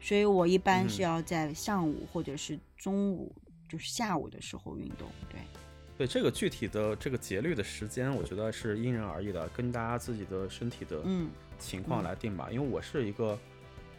[0.00, 3.34] 所以我一般是嗯要在上午或者是中午，
[3.68, 5.08] 就是下午的时候运动。
[5.28, 5.40] 对，
[5.98, 12.48] 对这个具体的这个节律的时间，我觉得是因人而异的，跟大家自己的身体的嗯情况嗯来定吧。
[12.50, 13.38] 因为我是一个，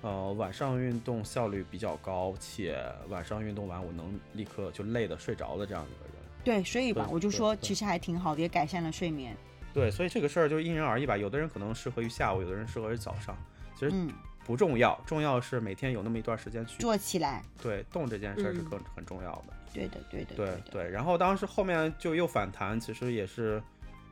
[0.01, 6.15] 呃，晚上运动效率比较高，且晚上运动完我能立刻就累的睡着的这样一个人。
[6.43, 9.35] 对，所以吧，我就说其实还挺好的，也改善了睡眠。
[9.73, 11.17] 对，所以这个事儿就因人而异吧。
[11.17, 13.35] 有的人可能适合于下午，有的人适合于早上，
[13.75, 14.11] 其实嗯，
[14.45, 19.53] 不重要，重要是每天有那么一段时间去做起来，对动这件事儿是嗯更很重要的。
[19.73, 20.61] 对的，对的，对的。
[20.71, 23.61] 对，然后当时后面就又反弹，其实也是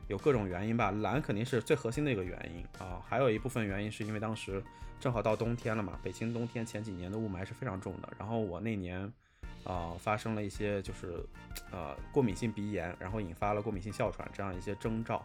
[0.08, 0.90] 有各种原因吧。
[0.90, 4.62] 懒肯定是最核心的一个原因啊，还有一部分原因是因为当时
[5.00, 8.08] 正好到冬天了嘛，北京冬天前几年的雾霾是非常重的。
[8.18, 9.10] 然后我那年
[9.64, 11.24] 啊、发生了一些就是
[11.70, 15.24] 呃过敏性鼻炎，然后引发了过敏性哮喘这样一些征兆，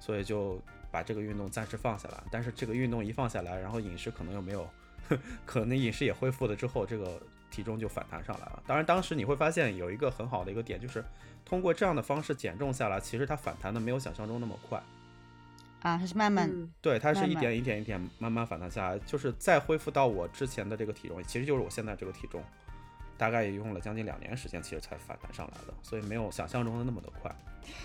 [0.00, 0.60] 所以就
[0.96, 2.22] 把这个运动暂时放下来。
[2.30, 4.66] 但是这个运动一放下来，然后饮食可能又没有，
[5.44, 8.62] 可能饮食也恢复了之后，这个体重就反弹上来了。
[8.66, 11.04] 当然，当时你会发现有一个很好的一个点，就是
[11.44, 14.82] 通过这样的方式减重下来，其实它反弹的没有想象中那么快。
[15.82, 22.42] 啊，它是慢慢，嗯对，它是一点一点一点慢慢反弹下来，就是再恢复到我之前的这个体重，其实就是我现在这个体重，
[23.18, 27.30] 大概也用了将近两年时间，其实才反弹上来的，所以没有想象中的那么的快。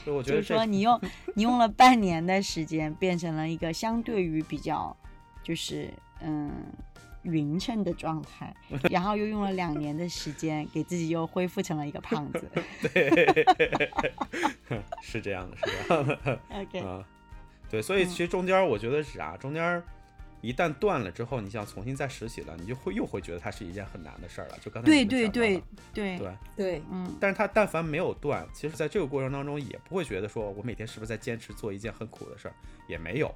[0.05, 0.99] 就是说你用
[1.35, 4.95] 你用了半年的时间，变成了一个相对于比较
[5.43, 5.89] 就是
[6.21, 6.51] 嗯
[7.23, 8.53] 匀称的状态，
[8.89, 12.43] 然后又用了两年的时间，给自己又恢复成了一个胖子。
[12.93, 13.45] 对
[15.01, 16.39] 是这样的，是这样的。
[16.49, 17.05] OK，啊，
[17.69, 19.83] 对，所以嗯其实中间我觉得是啥，中间儿
[20.41, 24.57] 一旦断了之后，你想重新再拾起来，你就会又会觉得它是一件很难的事儿了。
[24.61, 32.55] 就刚才对对对对对，对，嗯，但是它但凡没有断，其实在这个过程当中也不会觉得说我每天是不是在坚持做一件很苦的事儿，
[32.87, 33.27] 也没有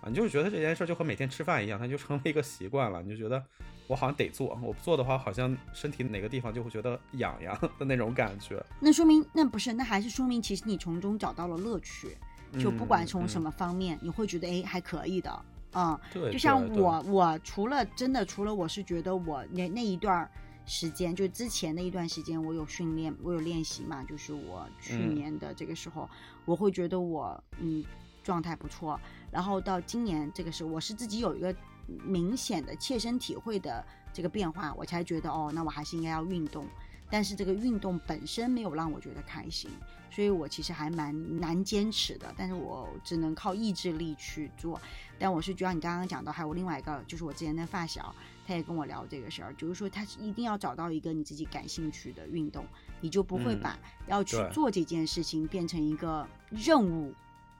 [0.00, 3.42] 啊，你就是觉得这件事儿就和每天吃饭一样，它就成为一个习惯了，你就觉得
[3.86, 8.62] 我好像得做，我不做的话，好像身体哪个地方就会觉得痒痒的那种感觉。
[8.80, 12.16] 那说明那不是，那还是说明其实你从中找到了乐趣，
[12.58, 15.44] 就不管从什么，么方面，你会觉得哎还可以的，
[15.74, 20.28] 嗯，对，就像我，我除了真的除了我是觉得我那那一段
[20.66, 26.08] 时间，就之前的一段时间，我有训练，我有练习嘛，就是我去嗯年的这个时候，
[26.44, 27.84] 我会觉得我嗯
[28.22, 28.98] 状态不错，
[29.30, 31.54] 然后到今年这个时候，我是自己有一个
[31.86, 36.66] 明显的切身体会的这个变化，我才觉得哦，那我还是应该要运动。
[37.10, 39.70] 但是这个运动本身没有让我觉得开心，
[40.10, 42.32] 所以我其实还蛮难坚持的。
[42.36, 44.80] 但是我只能靠意志力去做。
[45.18, 48.14] 但我是觉得你刚刚讲到，还有另外一个，就是我之前的发小，
[48.46, 52.66] 他也跟我聊这个事儿，就是说他是一定要找到一个你自己感兴趣的运动，
[53.00, 57.14] 你就不会嗯把要去做这件事情变成一个任务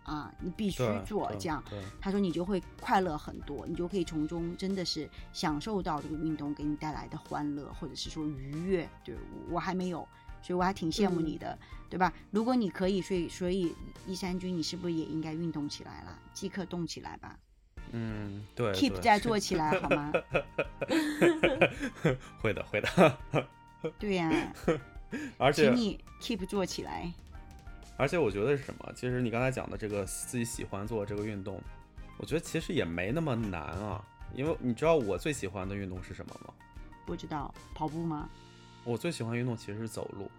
[0.05, 1.63] 啊，你必须做这样。
[1.69, 8.89] 对他说你就会快乐很多，你就可以从中真的是享受到这个运动给你带来的欢乐，或者是说愉悦。
[9.05, 10.07] 对我我还没有，
[10.43, 11.59] 所以我还挺羡慕你的，
[11.91, 12.13] 对吧？
[12.31, 13.75] 如果你可以，所以所以
[14.07, 16.19] 一山君，你是不是也应该运动起来了？
[16.33, 17.39] 即刻动起来吧
[17.93, 20.13] 嗯，对，keep 对再做起来好吗？
[22.41, 23.19] 会 的会的，
[23.99, 24.53] 对呀、
[25.39, 27.13] 而且请你 keep 做起来。
[27.97, 28.93] 而且我觉得是什么？
[28.95, 31.61] 其实你刚才讲的这个自己喜欢做这个运动，
[32.19, 34.05] 我觉得其实也没那么难啊。
[34.35, 36.53] 因为你知道我最喜欢的运动是什么吗？
[37.07, 38.29] 不知道跑步吗？
[38.83, 40.31] 我最喜欢运动其实是走路，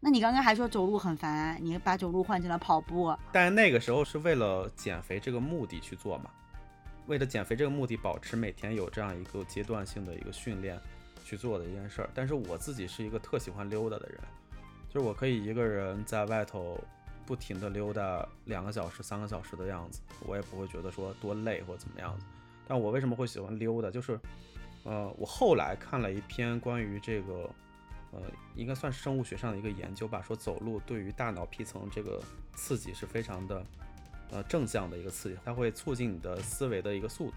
[0.00, 6.30] 那你刚刚还说走路很烦，你把走路换成了跑步，但是那个时候是为了减肥这个目的去做嘛。
[7.06, 10.80] 为了减肥这个目的，保持每天有这样一个阶段性的一个训练
[11.24, 12.10] 去做的一件事儿。
[12.14, 14.18] 但是我自己是一个特喜欢溜达的人，
[14.96, 16.82] 就是我可以一个人在外头
[17.26, 22.24] 不停的溜达两个小时、三个小时的样子，我也不会觉得说多累或怎么样子。
[22.66, 23.90] 但我为什么会喜欢溜达？
[23.90, 24.18] 就是，
[24.84, 27.50] 呃，我后来看了一篇关于这个，
[28.10, 28.22] 呃，
[28.54, 32.18] 应该算是生物学上的一个研究吧，说走路对于大脑皮层这个
[32.54, 33.62] 刺激是非常的，
[34.30, 37.34] 呃，正向的一个刺激，它会促进你的思维的一个速度。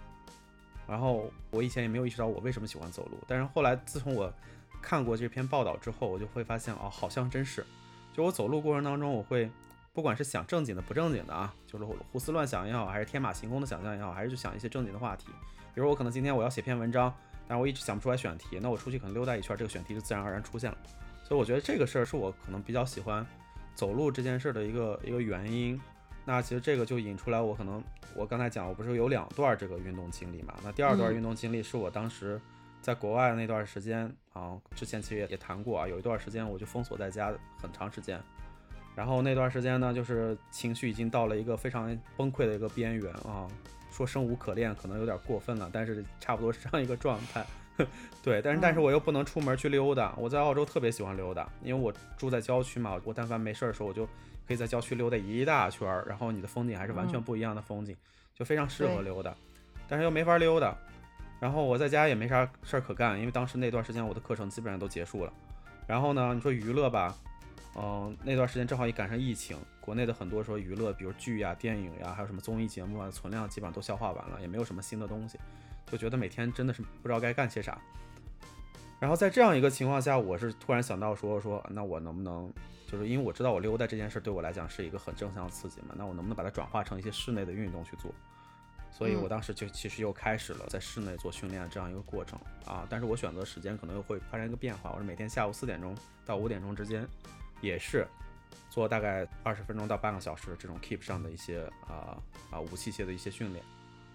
[0.88, 4.34] 然后我以前也没有意识到我为什么喜欢走路，但是后来自从我
[4.82, 7.66] 看过这篇报道之后，我就会发现哦，好像真是，
[8.14, 9.50] 就我走路过程当中，我会
[9.94, 15.28] 不管是想正经的不正经的啊，就是胡思乱想也好，还是天马行空的想象也好，还是去想一些正经的话题，
[15.74, 17.14] 比如我可能今天我要写篇文章，
[17.48, 20.78] 但是我一直想不出来选题，那我出去可能溜达一圈，这个选题就自然而然出现了。
[21.24, 23.26] 所以我觉得这个事儿是我可能比较喜欢
[23.76, 25.80] 走路这件事儿的一个一个原因。
[26.26, 27.84] 那其实这个就引出来我可能
[28.16, 30.54] 我刚才讲我不是有两段这个运动经历嘛？
[30.64, 32.40] 那第二段嗯运动经历是我当时
[32.82, 38.20] 在国外那段时间啊，之前其实也也谈过啊，有一段时间我就封锁在家很长时间。
[38.96, 43.48] 然后那段时间呢，就是情绪已经到了一个非常崩溃的一个边缘啊，
[43.92, 47.46] 说生无可恋可能有点过分了，但是差不多是这样一个状态。
[48.22, 50.14] 对，但是但是嗯我又不能出门去溜达。
[50.18, 54.06] 我在澳洲特别喜欢溜达，因为我住在郊区嘛，我但凡没事儿的时候，我就
[54.46, 57.96] 可以在郊区溜达一大圈儿，然后你的风景还是完全嗯不一样的风景，
[58.34, 59.34] 就非常适合溜达。
[59.88, 60.76] 但是又没法溜达，
[61.40, 65.32] 然后我在家也没啥事儿可干，因为当时那段时间我的课程基本上都结束了。
[65.88, 67.16] 然后呢，你说娱乐吧，
[67.78, 75.40] 嗯、那段时间正好也赶上疫情，国内的很多说娱乐，比如剧呀、电影呀，还有什么综艺节目啊，存量基本上都消化完了，也没有什么新的东西，
[75.86, 77.80] 就觉得每天真的是不知道该干些啥。
[79.00, 82.52] 然后在这样一个情况下，我是突然想到说说，那我能不能，
[82.86, 88.14] 就是因为我知道我溜达这件事对我来讲是一个很正向的刺激嘛，那我能不能把它转化成一些室内的运动去做？
[88.92, 89.30] 所以我嗯。
[89.30, 97.08] 当时就其实又开始了在室内做训练这样一个过程啊，但是我选择时间可能又会发生一个变化，我是每天下午四点钟到五点钟之间，
[97.62, 98.08] 也是
[98.70, 102.18] 做大概二十分钟到半个小时这种 keep 上的一些啊
[102.52, 103.64] 啊无器械的一些训练，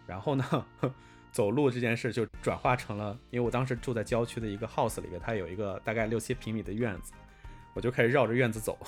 [0.06, 0.66] 然后呢，
[1.32, 7.12] 走路这件事就转化成了，因为我当时住在郊区的一个 house 里面，它有一个大概六七平米的院子，
[7.74, 8.78] 我就开始绕着院子走，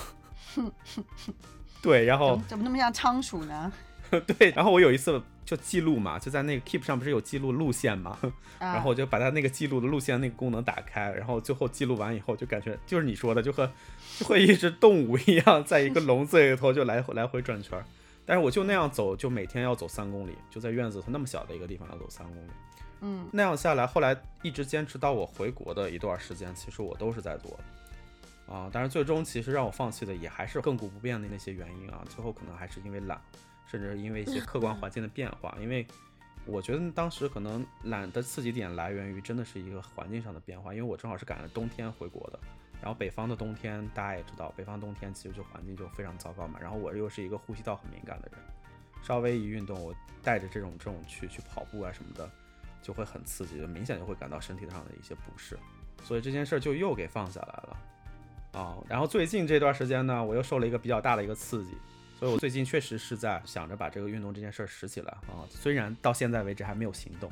[1.83, 3.73] 对，然后怎么怎么那么像仓鼠呢？
[4.27, 8.19] 对，然后我有一次就记录嘛，就在那个 Keep 上不是有记录路线嘛，
[8.59, 13.71] 啊、然后我就把它那个记录的路线那个功能打开，然后最后记录完以后，就感觉就是你说的，就和
[14.19, 17.85] 就会一只动物一样，在一个笼子里头就来回 来回转圈儿。
[18.27, 22.51] 但是我就那样走，就每天要走三公里，就在院子头那么小的一个地方要走三公里。
[23.03, 28.69] 嗯那样下来，后来一直坚持到我回国的一段时间，其实我都是在做的啊。
[28.73, 32.03] 但是最终其实让我放弃的也还是亘古不变的那些原因啊。
[32.09, 33.21] 最后可能还是因为懒，
[33.67, 35.57] 甚至是因为一些客观环境的变化。
[35.61, 35.87] 因为
[36.45, 42.39] 我觉得当时可能懒的刺激点来源于真的是一个环境上的变化，因为我正好是赶着冬天回国的，
[42.81, 48.41] 然后北方的冬天大家也知道，北方冬天其实就环境就非常糟糕嘛，然后我又是一个呼吸道很敏感的人，
[49.03, 52.31] 稍微一运动，我带着这种这种去去跑步啊什么的，
[52.81, 55.59] 就会很刺激，就明显就会感到身体上的一些不适，
[56.05, 57.77] 所以这件事儿就又给放下来了。
[58.53, 61.77] 啊，然后最近这段时间呢，我又受了一个比较大的一个刺激，
[62.19, 65.45] 所以我最近确实是在想着把这个运动这件事儿拾起来啊。
[65.51, 67.31] 虽然到现在为止还没有行动，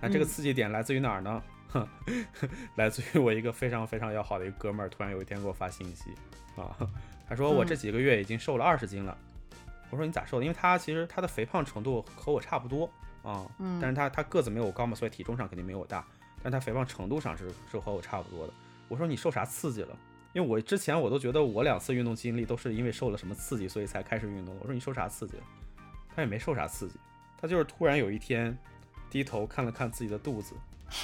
[0.00, 1.42] 那这个刺激点来自于哪儿呢？
[1.68, 1.86] 哼，
[2.76, 6.10] 来自于我一个非常非常要好的一个哥们儿，突然有一天给我发信息
[6.56, 6.76] 啊，
[7.28, 9.16] 他说我这几个月已经瘦了二十斤了。
[9.90, 10.44] 我说你咋瘦的？
[10.44, 12.90] 因为他其实他的肥胖程度和我差不多
[13.22, 13.46] 啊，
[13.80, 16.02] 但是他他个子没有我高嘛，所以体重上肯定没有我大，
[16.42, 18.52] 但他肥胖程度上是是和我差不多的。
[18.88, 19.96] 我说你受啥刺激了？
[20.34, 24.56] 因为我之前我都觉得我两次运动经历都是因为受了什么刺激，所以才开始运动。
[24.60, 25.34] 我说你受啥刺激？
[26.14, 26.94] 他也没受啥刺激，
[27.38, 28.56] 他就是突然有一天
[29.10, 30.54] 低头看了看自己的肚子，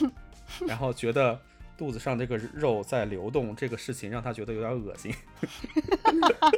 [0.66, 1.38] 然后觉得
[1.76, 5.14] 肚子上这个肉在流动，这个事情让他觉得有点恶心。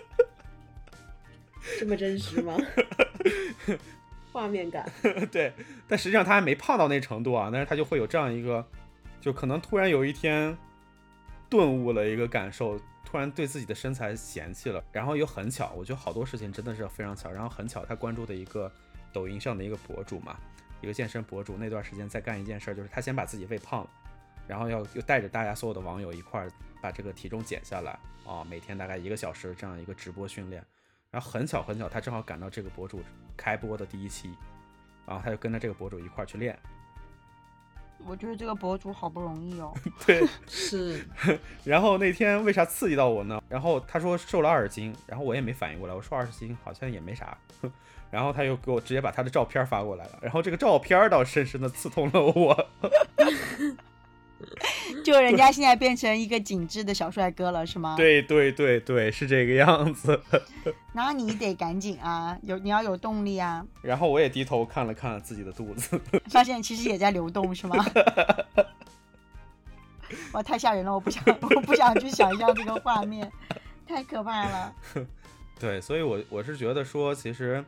[1.79, 2.57] 这么真实吗？
[4.33, 4.89] 画面感。
[5.33, 5.53] 对，
[5.89, 8.65] 但实际上他还没胖到那程度啊，但是他就会有这样一个，
[9.21, 10.57] 就可能突然有一天。
[11.51, 18.71] 顿悟了一个感受，突然对自己的身材嫌弃了，然后又很巧，我觉得好多事情真的是非常巧，然后很巧，他关注的一个
[19.13, 20.39] 抖音上的一个博主嘛，
[20.81, 23.91] 一个健身博主，那段时间在干一件事儿，就是他先把自己喂胖了，
[24.47, 27.99] 然后要又带着大家所有的网友一块儿把这个体重减下来。
[28.25, 30.65] 啊，每天大概一个小时这样一个直播训练，
[31.11, 33.03] 然后很巧很巧，他正好赶到这个博主
[33.37, 34.33] 开播的第一期，
[35.05, 36.57] 然后他就跟着这个博主一块儿去练。
[38.07, 39.73] 我觉得这个博主好不容易哦。
[40.07, 41.07] 对， 是。
[41.65, 43.43] 然后那天为啥刺激到我呢？
[43.49, 47.37] 然后他说瘦了二十斤，然后我也没反应过来，我说二十斤好像也没啥。
[48.11, 52.67] 然后他又给我直接把他的照片发过来了，然后这个照片倒深深的刺痛了我。
[55.05, 57.95] 就人家现在变成一个紧致的小帅哥了，是吗？
[57.97, 60.21] 对对对对，是这个样子。
[60.93, 63.65] 那你得赶紧啊，有你要有动力啊。
[63.83, 67.77] 然后我也低头看了看自己的肚子，发现其实也在流动，是吗？
[70.33, 70.93] 哇，太吓人了！
[70.93, 73.31] 我不想，我不想去想象这个画面，
[73.87, 74.75] 太可怕了。
[75.59, 77.65] 对，所以我我是觉得说，其实，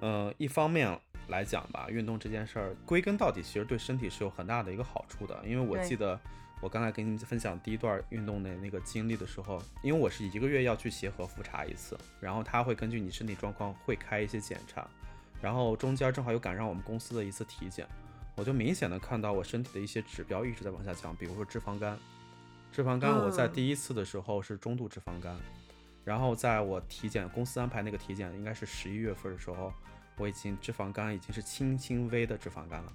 [0.00, 0.98] 嗯，一方面。
[1.28, 5.38] 来讲吧，运动这件事儿，归根到底其实对身体是有很大的一个好处的。
[5.44, 6.18] 因为我记得
[6.60, 14.86] 我刚才跟你分享第一段运动的那个经历的时候，因为我是一个月要去协和复查一次，然后他会根据你身体状况会开一些检查，
[15.42, 17.86] 然后中间正好又赶上我们公司的一次体检，
[18.36, 21.98] 我就明显的看到我身体的一些指标一直在往下降，比如说脂肪肝，
[22.70, 25.36] 脂肪肝我在第一次的时候是中度脂肪肝，
[26.04, 29.72] 然后在我体检公司安排那个体检应该是十一月份的时候。
[30.18, 32.92] 我已经脂肪肝已经是轻轻微的脂肪肝了，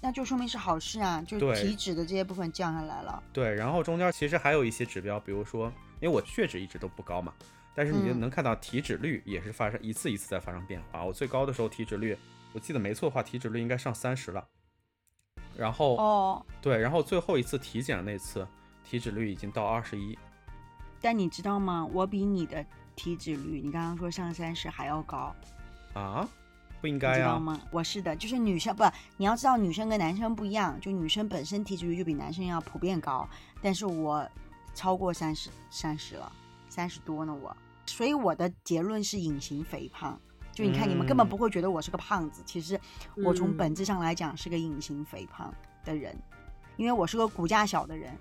[0.00, 3.22] 那就说明是好事啊，就体脂的这些部分降下来了。
[3.32, 5.66] 对，然后中间其实还有一些指标，比如说，
[6.00, 7.32] 因为我血脂一直都不高嘛，
[7.74, 11.04] 但是你就能看到体脂率也是发生一次一次在发生变化。
[11.04, 12.16] 我最高的时候体脂率，
[12.52, 14.46] 我记得没错的话，体脂率应该上三十了。
[15.56, 18.46] 然后哦，对，然后最后一次体检那次
[18.84, 20.18] 体脂率已经到二十一。
[21.00, 21.88] 但你知道吗？
[21.92, 25.34] 我比你的体脂率，你刚刚说上三十还要高
[25.94, 26.28] 啊？
[26.84, 27.58] 不应该啊吗？
[27.70, 28.84] 我是的，就是女生不，
[29.16, 33.26] 你要知道女生跟男生不一样，就女生本身体脂率就比男生要普遍高，
[33.62, 34.28] 但是我
[34.74, 36.30] 超过三十三十了，
[36.68, 37.56] 三十多呢我，
[37.86, 40.20] 所以我的结论是隐形肥胖。
[40.52, 42.78] 就你看，你们根本不会觉得我是个胖子，其实
[43.16, 45.50] 我从本质上来讲是个隐形肥胖
[45.86, 46.14] 的人，
[46.76, 48.14] 因为我是个骨架小的人。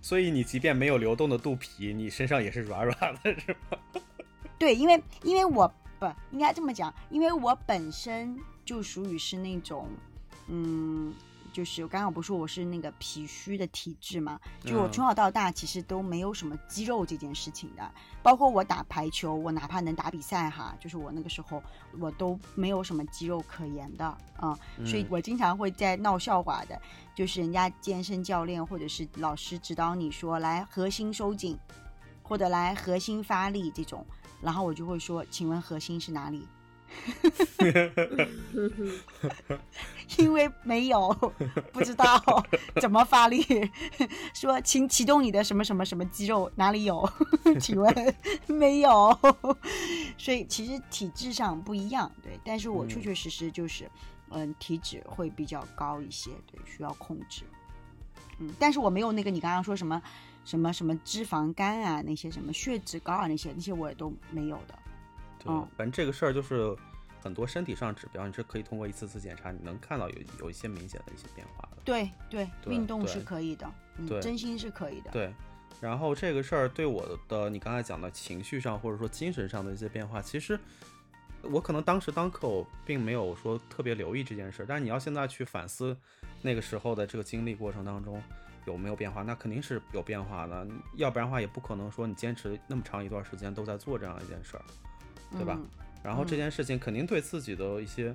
[0.00, 3.78] 所以你即便没有流动的肚皮，你身上也是软软的，是吗？
[4.58, 5.70] 对，因为因为我。
[5.98, 9.88] 不应该这么讲，因为我本身就属于是那种，
[10.46, 11.12] 嗯，
[11.52, 17.90] 就是我刚刚不是说我是那个脾虚的体质嘛，就我从小到大其实都没有什么肌肉这件事情的，
[18.22, 21.62] 包括我打排球，我哪怕能打比赛哈，就是我那个时候
[21.98, 24.04] 我都没有什么肌肉可言的
[24.36, 26.80] 啊，所以我经常会在闹笑话的，
[27.14, 31.58] 就是人家健身教练或者是老师指导你说来核心收紧，
[32.22, 34.06] 或者来核心发力这种。
[34.40, 36.46] 然后我就会说，请问核心是哪里？
[40.16, 41.12] 因为没有，
[41.70, 42.18] 不知道
[42.80, 43.44] 怎么发力。
[44.32, 47.06] 说，请启动你的什么什么什么肌肉，哪里有？
[47.60, 48.14] 请问
[48.46, 49.14] 没有。
[50.16, 52.40] 所以其实体质上不一样，对。
[52.42, 53.86] 但是我确确实实就是，
[54.30, 57.42] 嗯，体脂会比较高一些，对，需要控制。
[58.38, 60.00] 嗯，但是我没有那个你刚刚说什么。
[60.48, 64.78] 什么什么脂肪肝啊，那些什么血脂高啊，那些那些我也都没有的。
[65.44, 66.74] 对，反正这个事儿就是，
[67.20, 71.82] 很多身体上指标，你是可以通过一次次检查，你能看到有有一些明显的一些变化的。
[71.84, 75.10] 对对，对运动是可以的，嗯，真心是可以的。
[75.10, 75.30] 对，
[75.82, 80.58] 然后这个事儿对我的你刚才讲的情绪上或者说精神上的一些变化，其实
[81.42, 85.94] 我可能当时当刻我并没有说特别留意这件事儿，但是你要现在去反思
[86.40, 88.22] 那个时候的这个经历过程当中
[88.64, 94.64] 有没有变化，那肯定是有变化的，要不然的话也不可能说你坚持那么长一段时间都在做这样一件事儿，
[95.32, 95.58] 对吧？
[95.58, 95.68] 嗯？
[96.02, 96.38] 然后这嗯。
[96.38, 98.14] 件事情肯定对自己的一些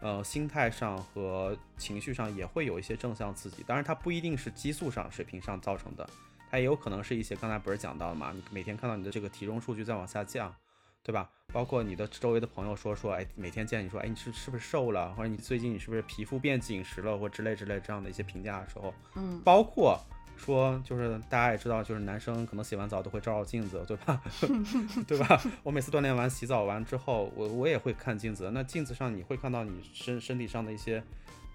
[0.00, 6.08] 呃心态上和情绪上也会有一些正向刺激，当然它不一定是激素上水平上造成的，
[6.50, 10.54] 它也有可能是一些刚才不是讲到了嘛，你每天看到你的这个体重数据在往下降，
[11.02, 11.28] 对吧？
[11.52, 20.00] 包括你的周围的朋友说说，哎，每天见你说，哎，你是是不是瘦了，或者你最近你是不是皮肤变紧实了，或之类之类这样的一些评价的时候，嗯，包括
[20.36, 24.22] 说，就是大家也知道，就是男生可能洗完澡都会照照镜子，对吧？
[25.06, 25.40] 对吧？
[25.62, 28.50] 我每次锻炼完、洗澡完之后，我我也会看镜子。
[28.52, 31.02] 那镜子上你会看到你身身体上的一些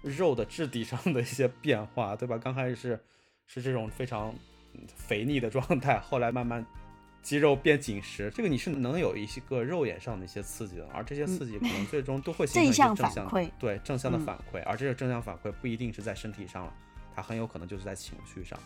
[0.02, 2.38] 肉的质地上的一些变化，对吧？
[2.38, 3.00] 刚开始是
[3.46, 4.32] 是这种非常
[4.74, 6.64] 嗯肥腻的状态，后来慢慢
[7.28, 16.72] 肌肉变紧实，这个你是能有一些个肉眼上的一些刺激的，而这些刺激可能最终都会形成一个正向正向反馈对正向的嗯反馈，而这个正向反馈不一定是在身体上了，
[17.14, 18.58] 它很有可能就是在情绪上。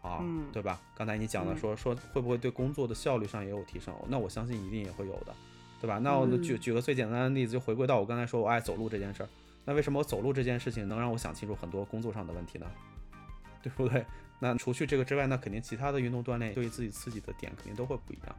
[0.00, 0.80] 啊，嗯对吧？
[0.94, 3.92] 刚才你讲的嗯说说会不会对工作的效率上也有提升？
[4.06, 5.34] 那我相信一定也会有的，
[5.80, 5.98] 对吧？
[5.98, 9.28] 那我嗯举举个最简单的例子，就回归到我刚才说我爱走路这件事儿，
[9.64, 12.66] 那为什么我走路这件事情能让我想清楚很多工作上的问题呢？
[13.60, 14.04] 对不对？
[14.44, 18.36] 那除去这个之外，那肯定其他的运动锻炼对自己刺激的点肯定都会不一样。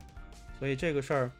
[0.59, 1.31] 所以这个事儿，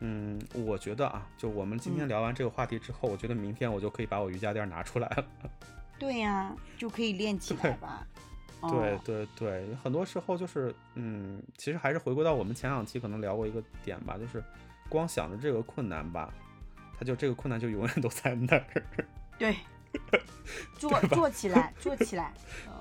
[0.00, 5.24] 嗯，我觉得啊，就我们今天嗯聊完这个话题之后，我觉得明天我就可以把我瑜伽垫拿出来了。
[6.00, 8.06] 对呀、就可以练起来吧。
[8.62, 14.42] 对哦对对，很多时候就是，嗯，其实还是回归到我们前两期可能聊过一个点吧，就是
[14.88, 16.32] 光想着这个困难吧，
[16.98, 18.64] 他就这个困难就永远都在那儿，
[19.38, 19.56] 对，
[20.78, 22.32] 做做起来，做起来。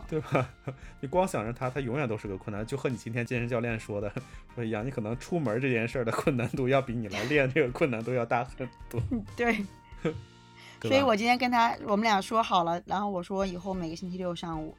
[0.06, 0.50] 哦对吧？
[1.02, 4.12] 你光想着他，他永远都是个困难，就和你今天健身教练说的
[4.54, 9.02] 说一样，你可能出门这件事儿的困难度要比你来练这个困难度要大很多，
[9.36, 9.66] 对，
[10.80, 14.76] 对所以我今天跟他，我们俩说好了，然后我说以后每个星期六上午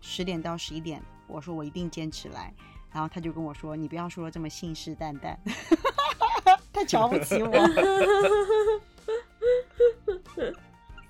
[0.00, 2.52] 十点到十一点，我说我一定坚持来。
[2.92, 5.36] 然后他就跟我说：“你不要说的这么信誓旦旦，
[6.72, 7.52] 他瞧不起我。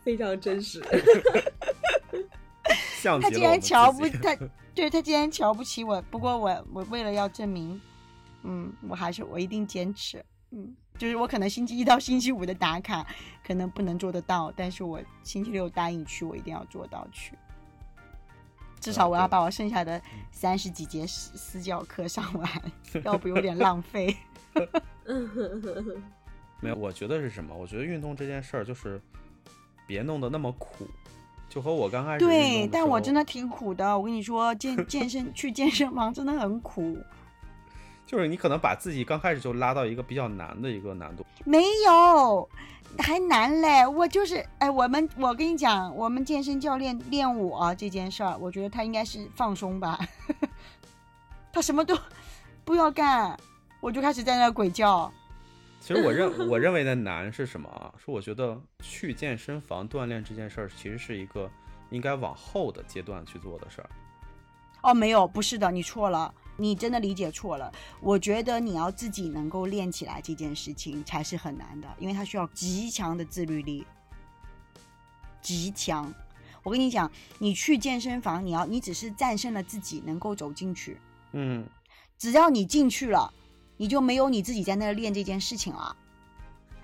[0.03, 0.83] 非常真实。
[3.21, 4.37] 他竟然瞧不他，
[4.75, 6.01] 对他竟然瞧不起我。
[6.11, 7.81] 不过我我为了要证明，
[8.43, 13.07] 嗯，我还是我一定坚持，嗯，就是我可能星期一到星期五的打卡
[13.47, 17.33] 可能不能做得到，但是我星期六答应去，我一定要做到去。
[18.79, 20.01] 至少我要把我剩下的
[20.31, 22.49] 三十几节私私教课上完，
[23.05, 24.15] 要不有点浪费。
[26.61, 27.55] 没有，我觉得是什么？
[27.55, 29.01] 我觉得运动这件事儿就是
[29.87, 30.87] 别弄得那么苦，
[31.49, 33.99] 就和我刚开始对，但我真的挺苦的。
[33.99, 36.97] 我跟你说，健健身去健身房真的很苦。
[38.07, 42.49] 就是你可能把自己刚开始就拉到一个比较难的一个难度，没有，
[42.99, 43.85] 还难嘞！
[43.85, 49.99] 我就是，哎，我们我跟你讲，我们健身教练练我这件事儿，我觉得他应该是放松吧，
[51.53, 51.99] 他什么都
[52.65, 53.37] 不要干，
[53.81, 55.13] 我就开始在那鬼叫。
[55.87, 57.95] 其实我认 我认为的难是什么啊？
[57.97, 61.49] 是我觉得去健身房锻炼这件事儿，其实是一个
[61.91, 63.89] 应该往后的阶段去做的事儿。
[64.83, 67.73] 哦，没有，不是的，你错了，你真的理解错了。
[68.01, 73.87] 我觉得你要自己能够练起来这件事情才是很难的，因为它需要极强的自律力，
[75.41, 76.13] 极强。
[76.65, 77.09] 我跟你讲，
[77.39, 80.99] 你去健身房，你要你只是战胜了自己，能够走进去。
[81.31, 81.65] 嗯，
[82.19, 83.33] 只要你进去了，
[83.77, 85.97] 你就没有你自己在那儿练这件事情了。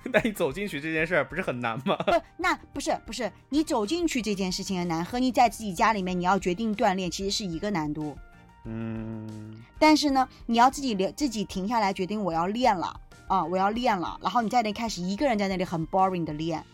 [0.12, 1.96] 那你走进去这件事儿不是很难吗？
[1.96, 8.18] 不，那不是不是，你走进去这件事情的难，和你在自己家里面你要决定锻炼其实是一个难度。
[8.64, 16.64] 嗯，但是呢，你要自己练，自己停下来决定我要练了啊，我要练了，然后你在那开始一个人在那里很 boring 的练，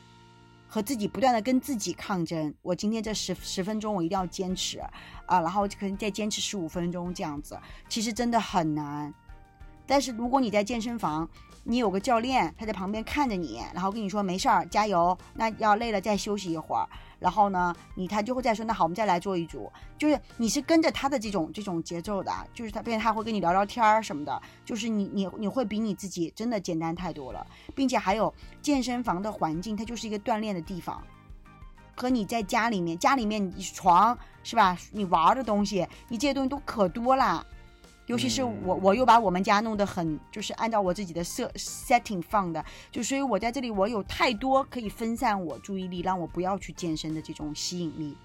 [0.67, 2.55] 和自己不断的跟自己抗争。
[2.63, 4.79] 我今天这十十分钟我一定要坚持
[5.27, 7.59] 啊，然后可能再坚持十五分钟这样子，
[7.91, 9.13] 其实真的很难。
[9.89, 11.29] 但是如果你在健身房，
[11.65, 16.87] 你有个教练，他在旁边看着你，然后跟你说没事儿，加油，那要累了再休息一会儿。
[17.19, 19.71] 然后呢，你他就会再说，那好，我们再来做一组。
[19.99, 28.33] 就是你是跟着他的这种这种节奏的，就是他，并且他会跟你聊聊天儿什么的，就是你你你会比你自己真的简单太多了，并且还有
[28.63, 31.03] 健身房的环境，它就是一个锻炼的地方，
[31.97, 37.45] 和你在家里面，家里面你床是吧，你玩的东西，你这些东西都可多啦。
[38.09, 48.17] 尤其是我，嗯我又把我们家弄得很，就是按照我自己的设 setting 放的，就所以我在这里我有太多可以分散我注意力，让我不要去健身的这种吸引力。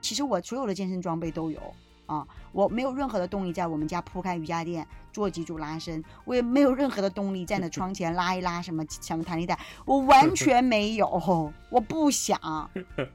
[0.00, 1.60] 其实我所有的健身装备都有
[2.06, 11.06] 啊，我没有任何的动力在我们家铺开瑜伽垫做几组拉伸，我也没有任何的动力站在 窗前拉一拉什么什么弹力带，我完全没有，
[11.70, 12.68] 我不想，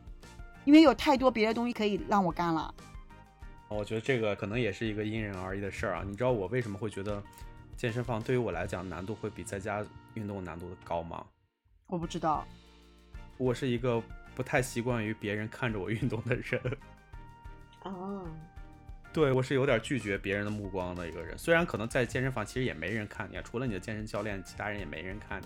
[0.64, 2.74] 因为有太多别的东西可以让我干了。
[3.70, 6.04] 我觉得这个可能也是一个因人而异的事儿啊。
[6.06, 7.22] 你知道我为什么会觉得
[7.76, 11.26] 健身房对于我来讲难度会比在家运动难度高吗？
[11.88, 12.46] 我不知道，
[13.38, 14.02] 我是一个
[14.36, 16.62] 不太习惯于别人看着我运动的人。
[17.84, 18.26] 哦，
[19.14, 21.38] 对我是有点拒绝别人的目光的一个人。
[21.38, 25.46] 虽然可能在健身房其实也没人看你啊，除了你的健身教练，其他人也没人看你。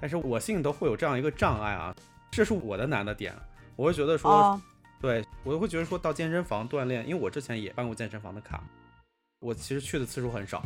[0.00, 1.94] 但是我心里都会有这样一个障碍啊，
[2.30, 3.34] 这是我的难的点。
[3.76, 4.60] 我会觉得说，哦，
[5.00, 8.62] 对我会觉得说到健身房锻炼，因为我之前也办过健身房的卡，
[9.40, 10.64] 我其实去的次数很少。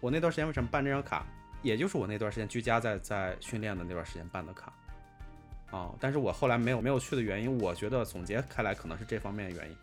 [0.00, 1.26] 我那段时间为什么办这张卡，
[1.62, 4.72] 也就是我那段时间居家在在训练的那段时间办的卡。
[5.70, 9.76] 啊、但是我后来没有没有去的原因，我觉得总结开来可能是这方面的原因。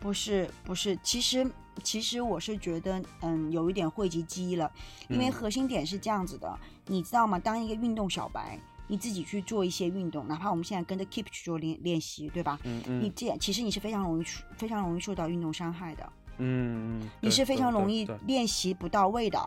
[0.00, 1.48] 不是不是，其实
[1.84, 4.68] 其实我是觉得，嗯，有一点讳疾忌医了，
[5.08, 7.38] 因为嗯核心点是这样子的，你知道吗？
[7.38, 8.58] 当一个运动小白，
[8.88, 12.58] 你自己去做一些运动，哪怕我们现在跟着 Keep 去做练练习，对吧？
[12.64, 19.38] 嗯嗯你这样其实你是非常容易出非常容易受到运动伤害的，嗯，嗯你是非常容易练习不到位的，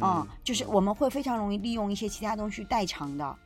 [0.00, 3.38] 啊、嗯就是我们会非常容易利用一些其他东西代偿的。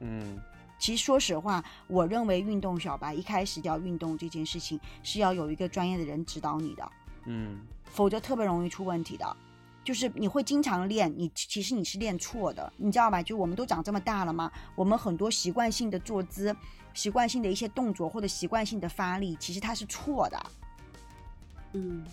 [0.00, 0.38] 嗯
[0.78, 6.92] 其实说实话，我认为运动小白一开始就要运动这件事情是要有一个专业的人指导你的，
[7.26, 9.36] 嗯否则特别容易出问题的。
[9.88, 13.22] 就是你会经常练，你其实你是练错的，你知道吧？
[13.22, 16.54] 就我们都长这么大了嘛，我们很多习惯性的坐姿、
[16.92, 20.46] 习惯性的一些动作或者习惯性的发力，其实它是错的
[21.72, 22.04] 嗯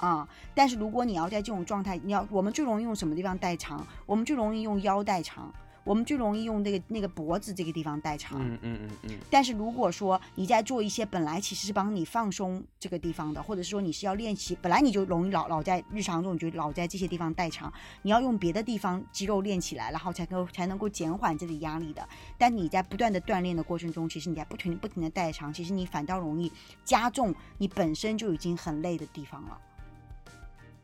[0.00, 3.86] 啊、但是如果你要在这种状态，你要我们最容易用什么地方代偿？
[4.04, 5.54] 我们最容易用腰代偿，
[5.88, 8.38] 我们最容易用那个那个脖子这个地方代偿。
[8.42, 17.72] 嗯嗯嗯嗯但是如果说你在做一些本来其实是帮你放松这个地方的，或者说你是要练习，本来你就容易老老在日常中你就老在这些地方代偿，
[18.02, 22.06] 你要用别的地方肌肉练起来，然后才能够才能够减缓这里压力的。
[22.36, 26.52] 但你在不断的锻炼的过程中，其实你在不停不停的代偿，其实你反倒容易
[26.84, 29.58] 加重你本身就已经很累的地方了。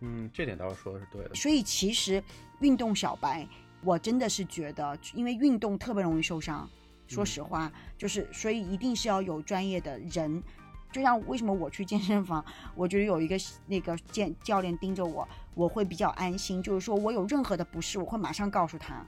[0.00, 1.34] 嗯，这点倒是说的是对的。
[1.34, 2.22] 所以其实
[2.60, 3.46] 运动小白，
[3.84, 6.68] 我真的是觉得，因为运动特别容易受伤。
[7.06, 10.42] 说实话，就是所以一定是要有专业的人。
[10.90, 12.42] 就像为什么我去健身房，
[12.74, 16.62] 我觉得有一个那个健教练盯着我，我会比较安心。
[16.62, 19.04] 就是说我有任何的不适，我会马上告诉他。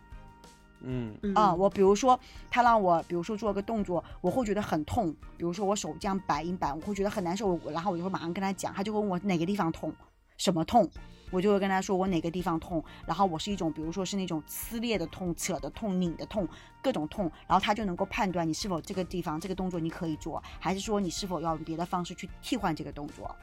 [0.80, 2.18] 嗯嗯啊、我比如说
[2.50, 9.90] 他让我，比如说做个动作，我会觉得很痛，比如说我手这样摆一摆，我会觉得很难受，我然后我就会马上跟他讲，他就问我哪个地方痛，
[10.36, 10.88] 什么痛，
[11.30, 16.48] 我就会跟他说我哪个地方痛，然后我是一种，比如说是那种撕裂的痛、扯的痛、拧的痛，
[16.82, 23.34] 各种痛，然后他就能够判断你是否这个地方这个动作你可以做，还是说你是否要用别的方式去替换这个动作。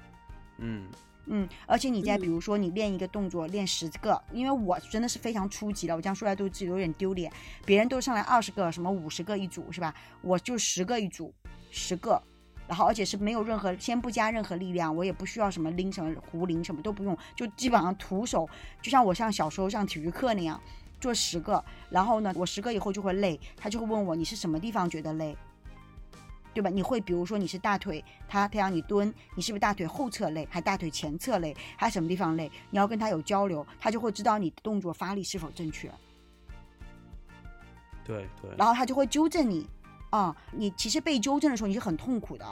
[0.57, 0.87] 嗯
[1.25, 7.31] 嗯，而且你在嗯比如说你练一个动作，练十个，因为我真的是非常初级了，我这样说来都自己有点丢脸。
[7.65, 9.93] 别人都上来二十个，什么五十个一组是吧？
[10.21, 11.33] 我就十个一组，
[11.71, 12.21] 十个，
[12.73, 18.49] 然后而且是没有任何，先不加任何力量，我也不需要什么拎什么壶铃什么都不用，就基本上徒手，
[18.81, 20.59] 就像我像小时候上体育课那样
[20.99, 25.37] 做十个，然后呢，我十个以后就会累，他就会问我你是什么地方觉得累？
[26.51, 26.69] 对吧？
[26.71, 32.51] 你会比如说你是大腿，他他让你蹲，你是不是大腿后侧累，还大腿前侧累，还什么地方累？
[32.71, 35.91] 你要跟他有交流，他就会知道你的动作发力是否正确，
[38.03, 38.49] 对对。
[38.57, 39.69] 然后他就会纠正你。
[40.13, 42.45] 啊、你其实被纠正的时候你是很痛苦的，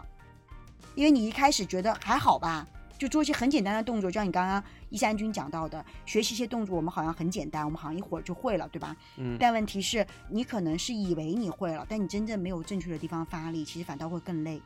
[0.96, 2.68] 因为你一开始觉得还好吧，
[2.98, 8.96] 就做一些很简单的动作，就像你刚刚一三军讲到的，学习一些动作，我们好像很简单，我们好像一会儿就会了，对吧？
[9.18, 14.62] 嗯但问题是你可能是以为你会了，但你真正没有正确的地方发力，其实反倒会更累。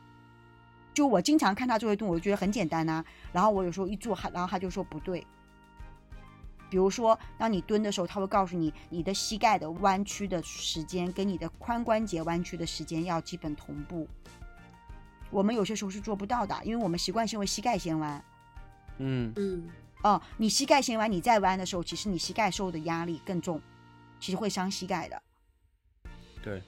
[0.92, 5.26] 就我经常看他做一动作，我就觉得很简单呐、然后我有时候一做，然后他就说不对。
[6.68, 14.08] 比如说，当你蹲的时候，他会告诉你，你的膝盖的弯曲的时间跟你的髋关节弯曲的时间要基本同步。
[15.30, 18.24] 我们有些时候是做不到的，因为我们习惯性为膝盖先弯。
[18.98, 19.68] 嗯嗯
[20.02, 23.60] 哦，你膝盖先弯，你再弯的时候，其实你膝盖受的压力更重，
[24.20, 25.22] 其实会伤膝盖的。
[26.42, 26.62] 对，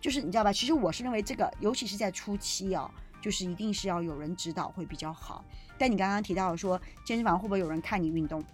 [0.00, 0.52] 就是你知道吧？
[0.52, 2.90] 其实我是认为这个，尤其是在初期啊，
[3.22, 5.44] 就是一定是要有人指导会比较好。
[5.78, 8.44] 但你刚刚提到说健身房会不会有人看你运动？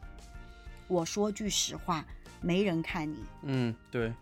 [0.87, 2.05] 我说句实话，
[2.41, 3.25] 没人看你。
[3.43, 4.13] 嗯对，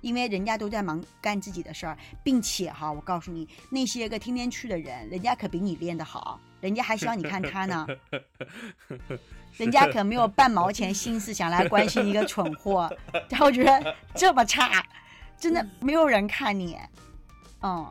[0.00, 7.86] 因为人家都在忙干自己的事儿，并且哈，我告诉你，那些个天天去的人，人家可比你练得好，人家还希望你看他呢，
[9.56, 12.90] 人家可没有半毛钱心思想来关心一个蠢货，
[13.28, 14.84] 然后觉得这么差，
[15.38, 16.76] 真的没有人看你，
[17.62, 17.90] 嗯。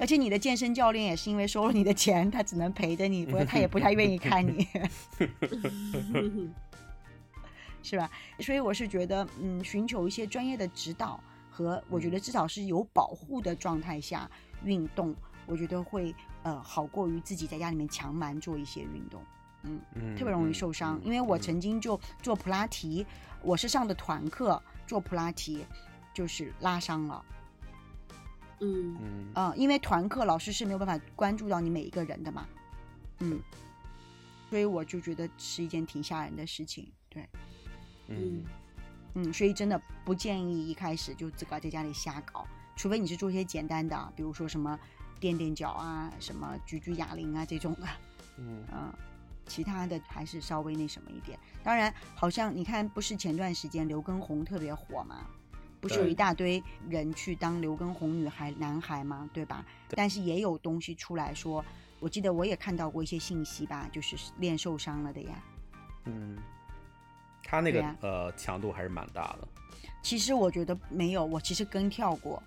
[0.00, 4.64] 而且你的健身教练也是因为收了你的钱，他只能陪着你，不过他也不太愿意看你，
[7.88, 8.10] 是吧？
[8.40, 11.18] 所以我是觉得，嗯，寻求一些专业的指导
[11.50, 14.30] 和我觉得至少是有保护的状态下
[14.62, 15.14] 运动，
[15.46, 19.22] 我觉得会呃好过于自己在家里面强蛮做一些运动，
[19.62, 19.80] 嗯，
[20.16, 21.00] 特别容易受伤。
[21.02, 23.06] 因为我曾经就做普拉提，
[23.42, 25.64] 我是上的团课做普拉提，
[26.12, 27.24] 就是拉伤了。
[28.60, 32.46] 嗯嗯嗯，因为团课老师是没有办法关注到你每一个人的嘛，
[33.20, 33.40] 嗯，
[34.50, 37.24] 所以我就觉得是一件挺吓人的事情，对，
[38.08, 38.44] 嗯
[39.14, 42.46] 嗯，所以真的不建议一开始就自个儿在家里瞎搞，
[42.76, 44.78] 除非你是做一些简单的，比如说什么
[45.18, 47.86] 垫垫脚啊、什么举举哑铃啊这种的，
[48.36, 48.92] 嗯 嗯，
[49.46, 51.38] 其他的还是稍微那什么一点。
[51.62, 55.26] 当然，好像你看，不是前段时间刘畊宏特别火嘛？
[55.80, 59.30] 不是有一大堆人去当刘畊宏女孩、男孩吗？
[59.32, 59.64] 对吧？
[59.90, 61.64] 但是也有东西出来说，
[62.00, 65.42] 我记得我也看到过一些信息吧，就是练受伤了的呀。
[66.06, 66.36] 嗯，
[67.50, 69.48] 他那个、呃强度还是蛮大的。
[70.02, 72.42] 其实我觉得没有，我其实跟跳过，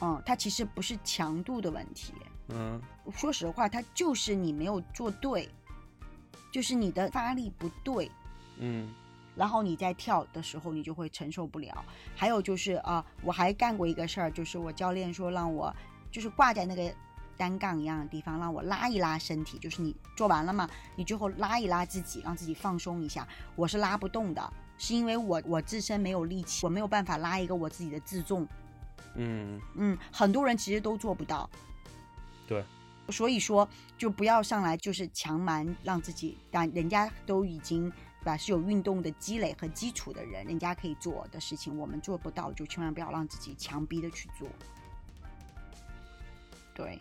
[0.00, 2.12] 嗯，它其实不是强度的问题，
[2.48, 2.80] 嗯。
[3.12, 5.48] 说实话，它就是你没有做对，
[6.52, 8.10] 就是你的发力不对，
[8.58, 8.92] 嗯。
[9.34, 11.84] 然后你在跳的时候你就会承受不了。
[12.14, 15.74] 还有就是啊、我还干过一个事儿，就是我教练说让我
[16.10, 16.94] 就是挂在那个
[17.36, 23.26] 单杠一样的地方，让我拉一拉身体，就是你做完了嘛，你最后拉一拉自己，让自己放松一下。
[23.56, 28.46] 我是拉不动的，是因为我我自身没有力气，我没有办法拉一个我自己的自重。
[29.16, 31.48] 嗯，嗯，很多人其实都做不到。
[32.46, 32.64] 对，
[33.10, 44.48] 所以说就不要上来就是强蛮让自己，但人家都已经对吧是有运动的积累和基础的人，人家可以做的事情，我们做不到，就千万不要让自己强逼的去做。
[46.74, 46.98] 对，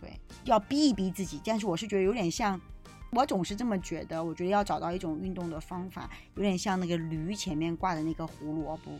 [0.00, 1.40] 对，要逼一逼自己。
[1.44, 2.60] 但是我是觉得有点像，
[3.10, 8.92] 我总是这么觉得，我觉得要找到一种运动的方法，有点像那个驴前面挂的那个胡萝卜。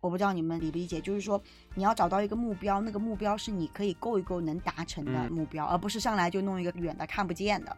[0.00, 1.42] 我不知道你们理不理解，就是说
[1.74, 7.74] 你要找到一个目标，那个目标是你可以够一够能达成的嗯目标，而不是上来就弄一个远的看不见的。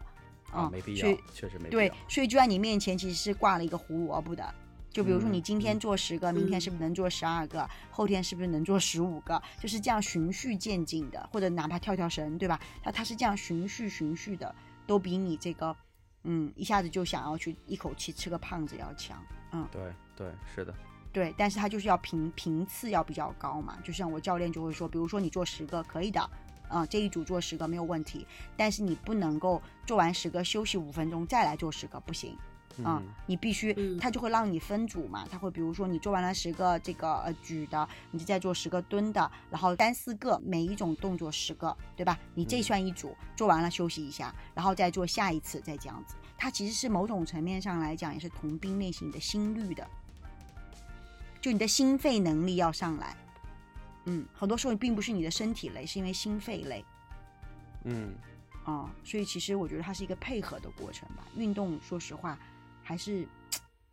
[0.51, 4.55] 啊，没必要，确实没必要对。，所以就在你面前其实是挂了一个胡萝卜的。
[4.89, 7.69] 就比如说嗯你今天嗯做十个，明天嗯是不是能做十二个？
[7.91, 9.41] 后天是不是能做十五个？
[9.59, 12.59] 就是这样循序渐进的，或者哪怕跳跳绳，对吧？
[12.81, 14.53] 它它是这样循序循序的，
[14.87, 15.75] 都比你这个，
[16.23, 19.23] 嗯，一下子就想要去一口气吃个胖子要强。
[19.51, 19.81] 嗯，对
[20.15, 20.73] 对，是的，
[21.13, 23.77] 对，但是它就是要频频次要比较高嘛。
[23.83, 26.29] 就像我教练就会说，比如说你做十个可以的，
[26.69, 28.25] 嗯、这一组做十个没有问题，
[28.55, 32.35] 但是你不能够做完十个休息五分钟再来做十个，不行。
[32.83, 42.17] 啊、嗯你必须，嗯他就会让你分组嘛，它会比如说你做完了十个这个呃举的，你就再做十个蹲的，然后三四个每一种动作十个，对吧？
[42.35, 46.15] 你这嗯算一组，做完了休息一下，然后再做下一次，再这样子。
[46.37, 49.87] 它其实是某种层面上来讲，也是同兵练习你的心率的，
[51.41, 53.15] 就你的心肺能力要上来。
[54.05, 56.85] 嗯，很多时候并不是你的身体累，是因为心肺累。
[57.83, 58.13] 嗯
[58.63, 61.25] 啊、所以其实我觉得它是一个配合的过程吧。
[61.37, 62.37] 运动，说实话，
[62.87, 63.27] 还是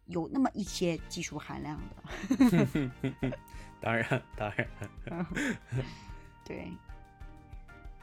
[0.06, 2.90] 有那么一些技术含量的。
[3.82, 5.26] 当然当然。
[6.44, 6.70] 对，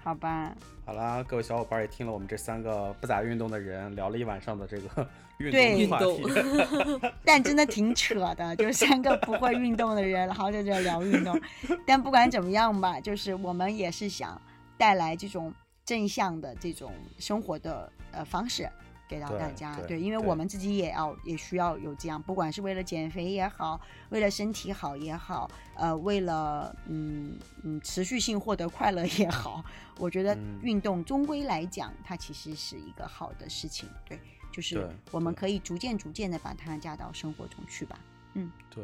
[0.04, 0.54] 好吧，
[0.86, 7.14] 好啦，各位小伙伴也听了我们这三个不咋运动的人聊了一晚上的这个 运动的话题。
[7.24, 11.40] 但真的挺扯的，就是三个不会运动的人，然后在这聊运动。
[11.88, 14.40] 但不管怎么样吧，就是我们也是想
[14.78, 15.54] 带来这种
[15.86, 18.70] 正向的这种生活的呃方式
[19.12, 19.76] 给到大家。
[19.82, 29.62] 对因为我们自己也要也需要有这样，不管是为了减肥也好，为了身体好也好，呃，为了嗯嗯持续性获得快乐也好，
[30.00, 33.90] 我觉得嗯运动终归来讲，它其实是一个好的事情。
[34.06, 34.18] 对，
[34.50, 38.00] 就是我们可以逐渐逐渐的把它加到生活中去吧。
[38.36, 38.82] 嗯对，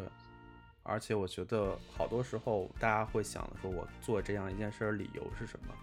[0.84, 5.74] 而且我觉得好多时候大家会想说，我做这样一件事儿理由是什么？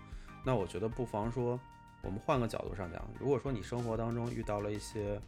[0.45, 1.59] 那我觉得不妨说，
[2.05, 5.21] 我们换个角度上讲，如果说你生活当中遇到了一些，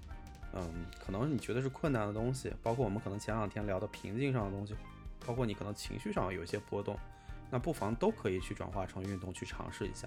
[0.53, 4.75] 嗯，可能你觉得是困难的东西，包括我们可能前两天聊的瓶颈上的东西，
[5.27, 6.99] 包括你可能情绪上有一些波动，
[7.51, 10.07] 那不妨都可以去转化成运动去尝试一下。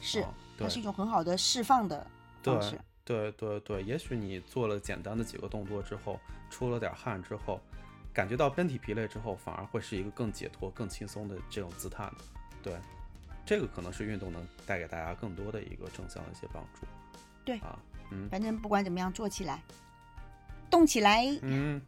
[0.00, 0.24] 是，
[0.58, 2.06] 它是一种很好的释放的
[2.42, 2.78] 方式。
[3.04, 6.18] 对对对，也许你做了简单的几个动作之后，
[6.50, 7.60] 出了点汗之后，
[8.12, 12.10] 感觉到身体疲累之后，反而会是一个更解脱、更轻松的这种姿态。
[12.62, 12.74] 对，
[13.46, 16.86] 这个可能是运动能带给大家更多的一个正向的一些帮助。
[17.44, 17.78] 对啊，
[18.10, 19.62] 嗯反正不管怎么样，做起来，
[20.70, 21.26] 动起来。
[21.42, 21.80] 嗯，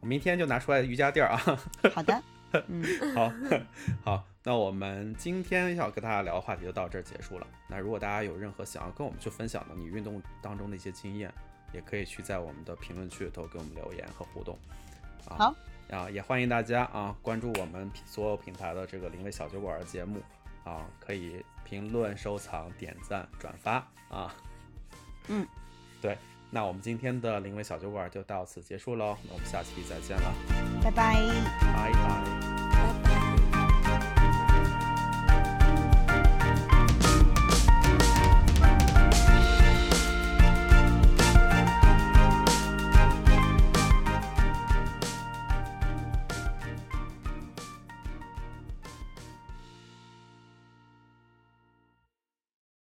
[0.00, 1.38] 我明天就拿出来瑜伽垫儿啊。
[1.94, 2.22] 好的，
[2.68, 2.84] 嗯，
[3.14, 3.32] 好
[4.04, 7.46] 好，那我们今天要跟大家聊的话题就到这儿结束了。
[7.68, 11.32] 那如果大家有任何想要跟我们去分享的你运动当中的一些经验，
[11.72, 14.58] 也可以去在我们的评论区里头给我们留言和互动。
[15.26, 15.54] 啊、好
[15.90, 20.20] 啊，也欢迎大家啊关注我们所有平台的这个临危小酒馆的节目
[20.64, 24.34] 啊，可以评论、收藏、点赞、转发啊。
[25.28, 25.46] 嗯，
[26.00, 26.16] 对，
[26.50, 30.34] 那我们今天的临危小酒馆就到此结束喽，那我们下期再见了，
[30.82, 31.14] 拜拜。
[31.60, 32.51] 拜拜。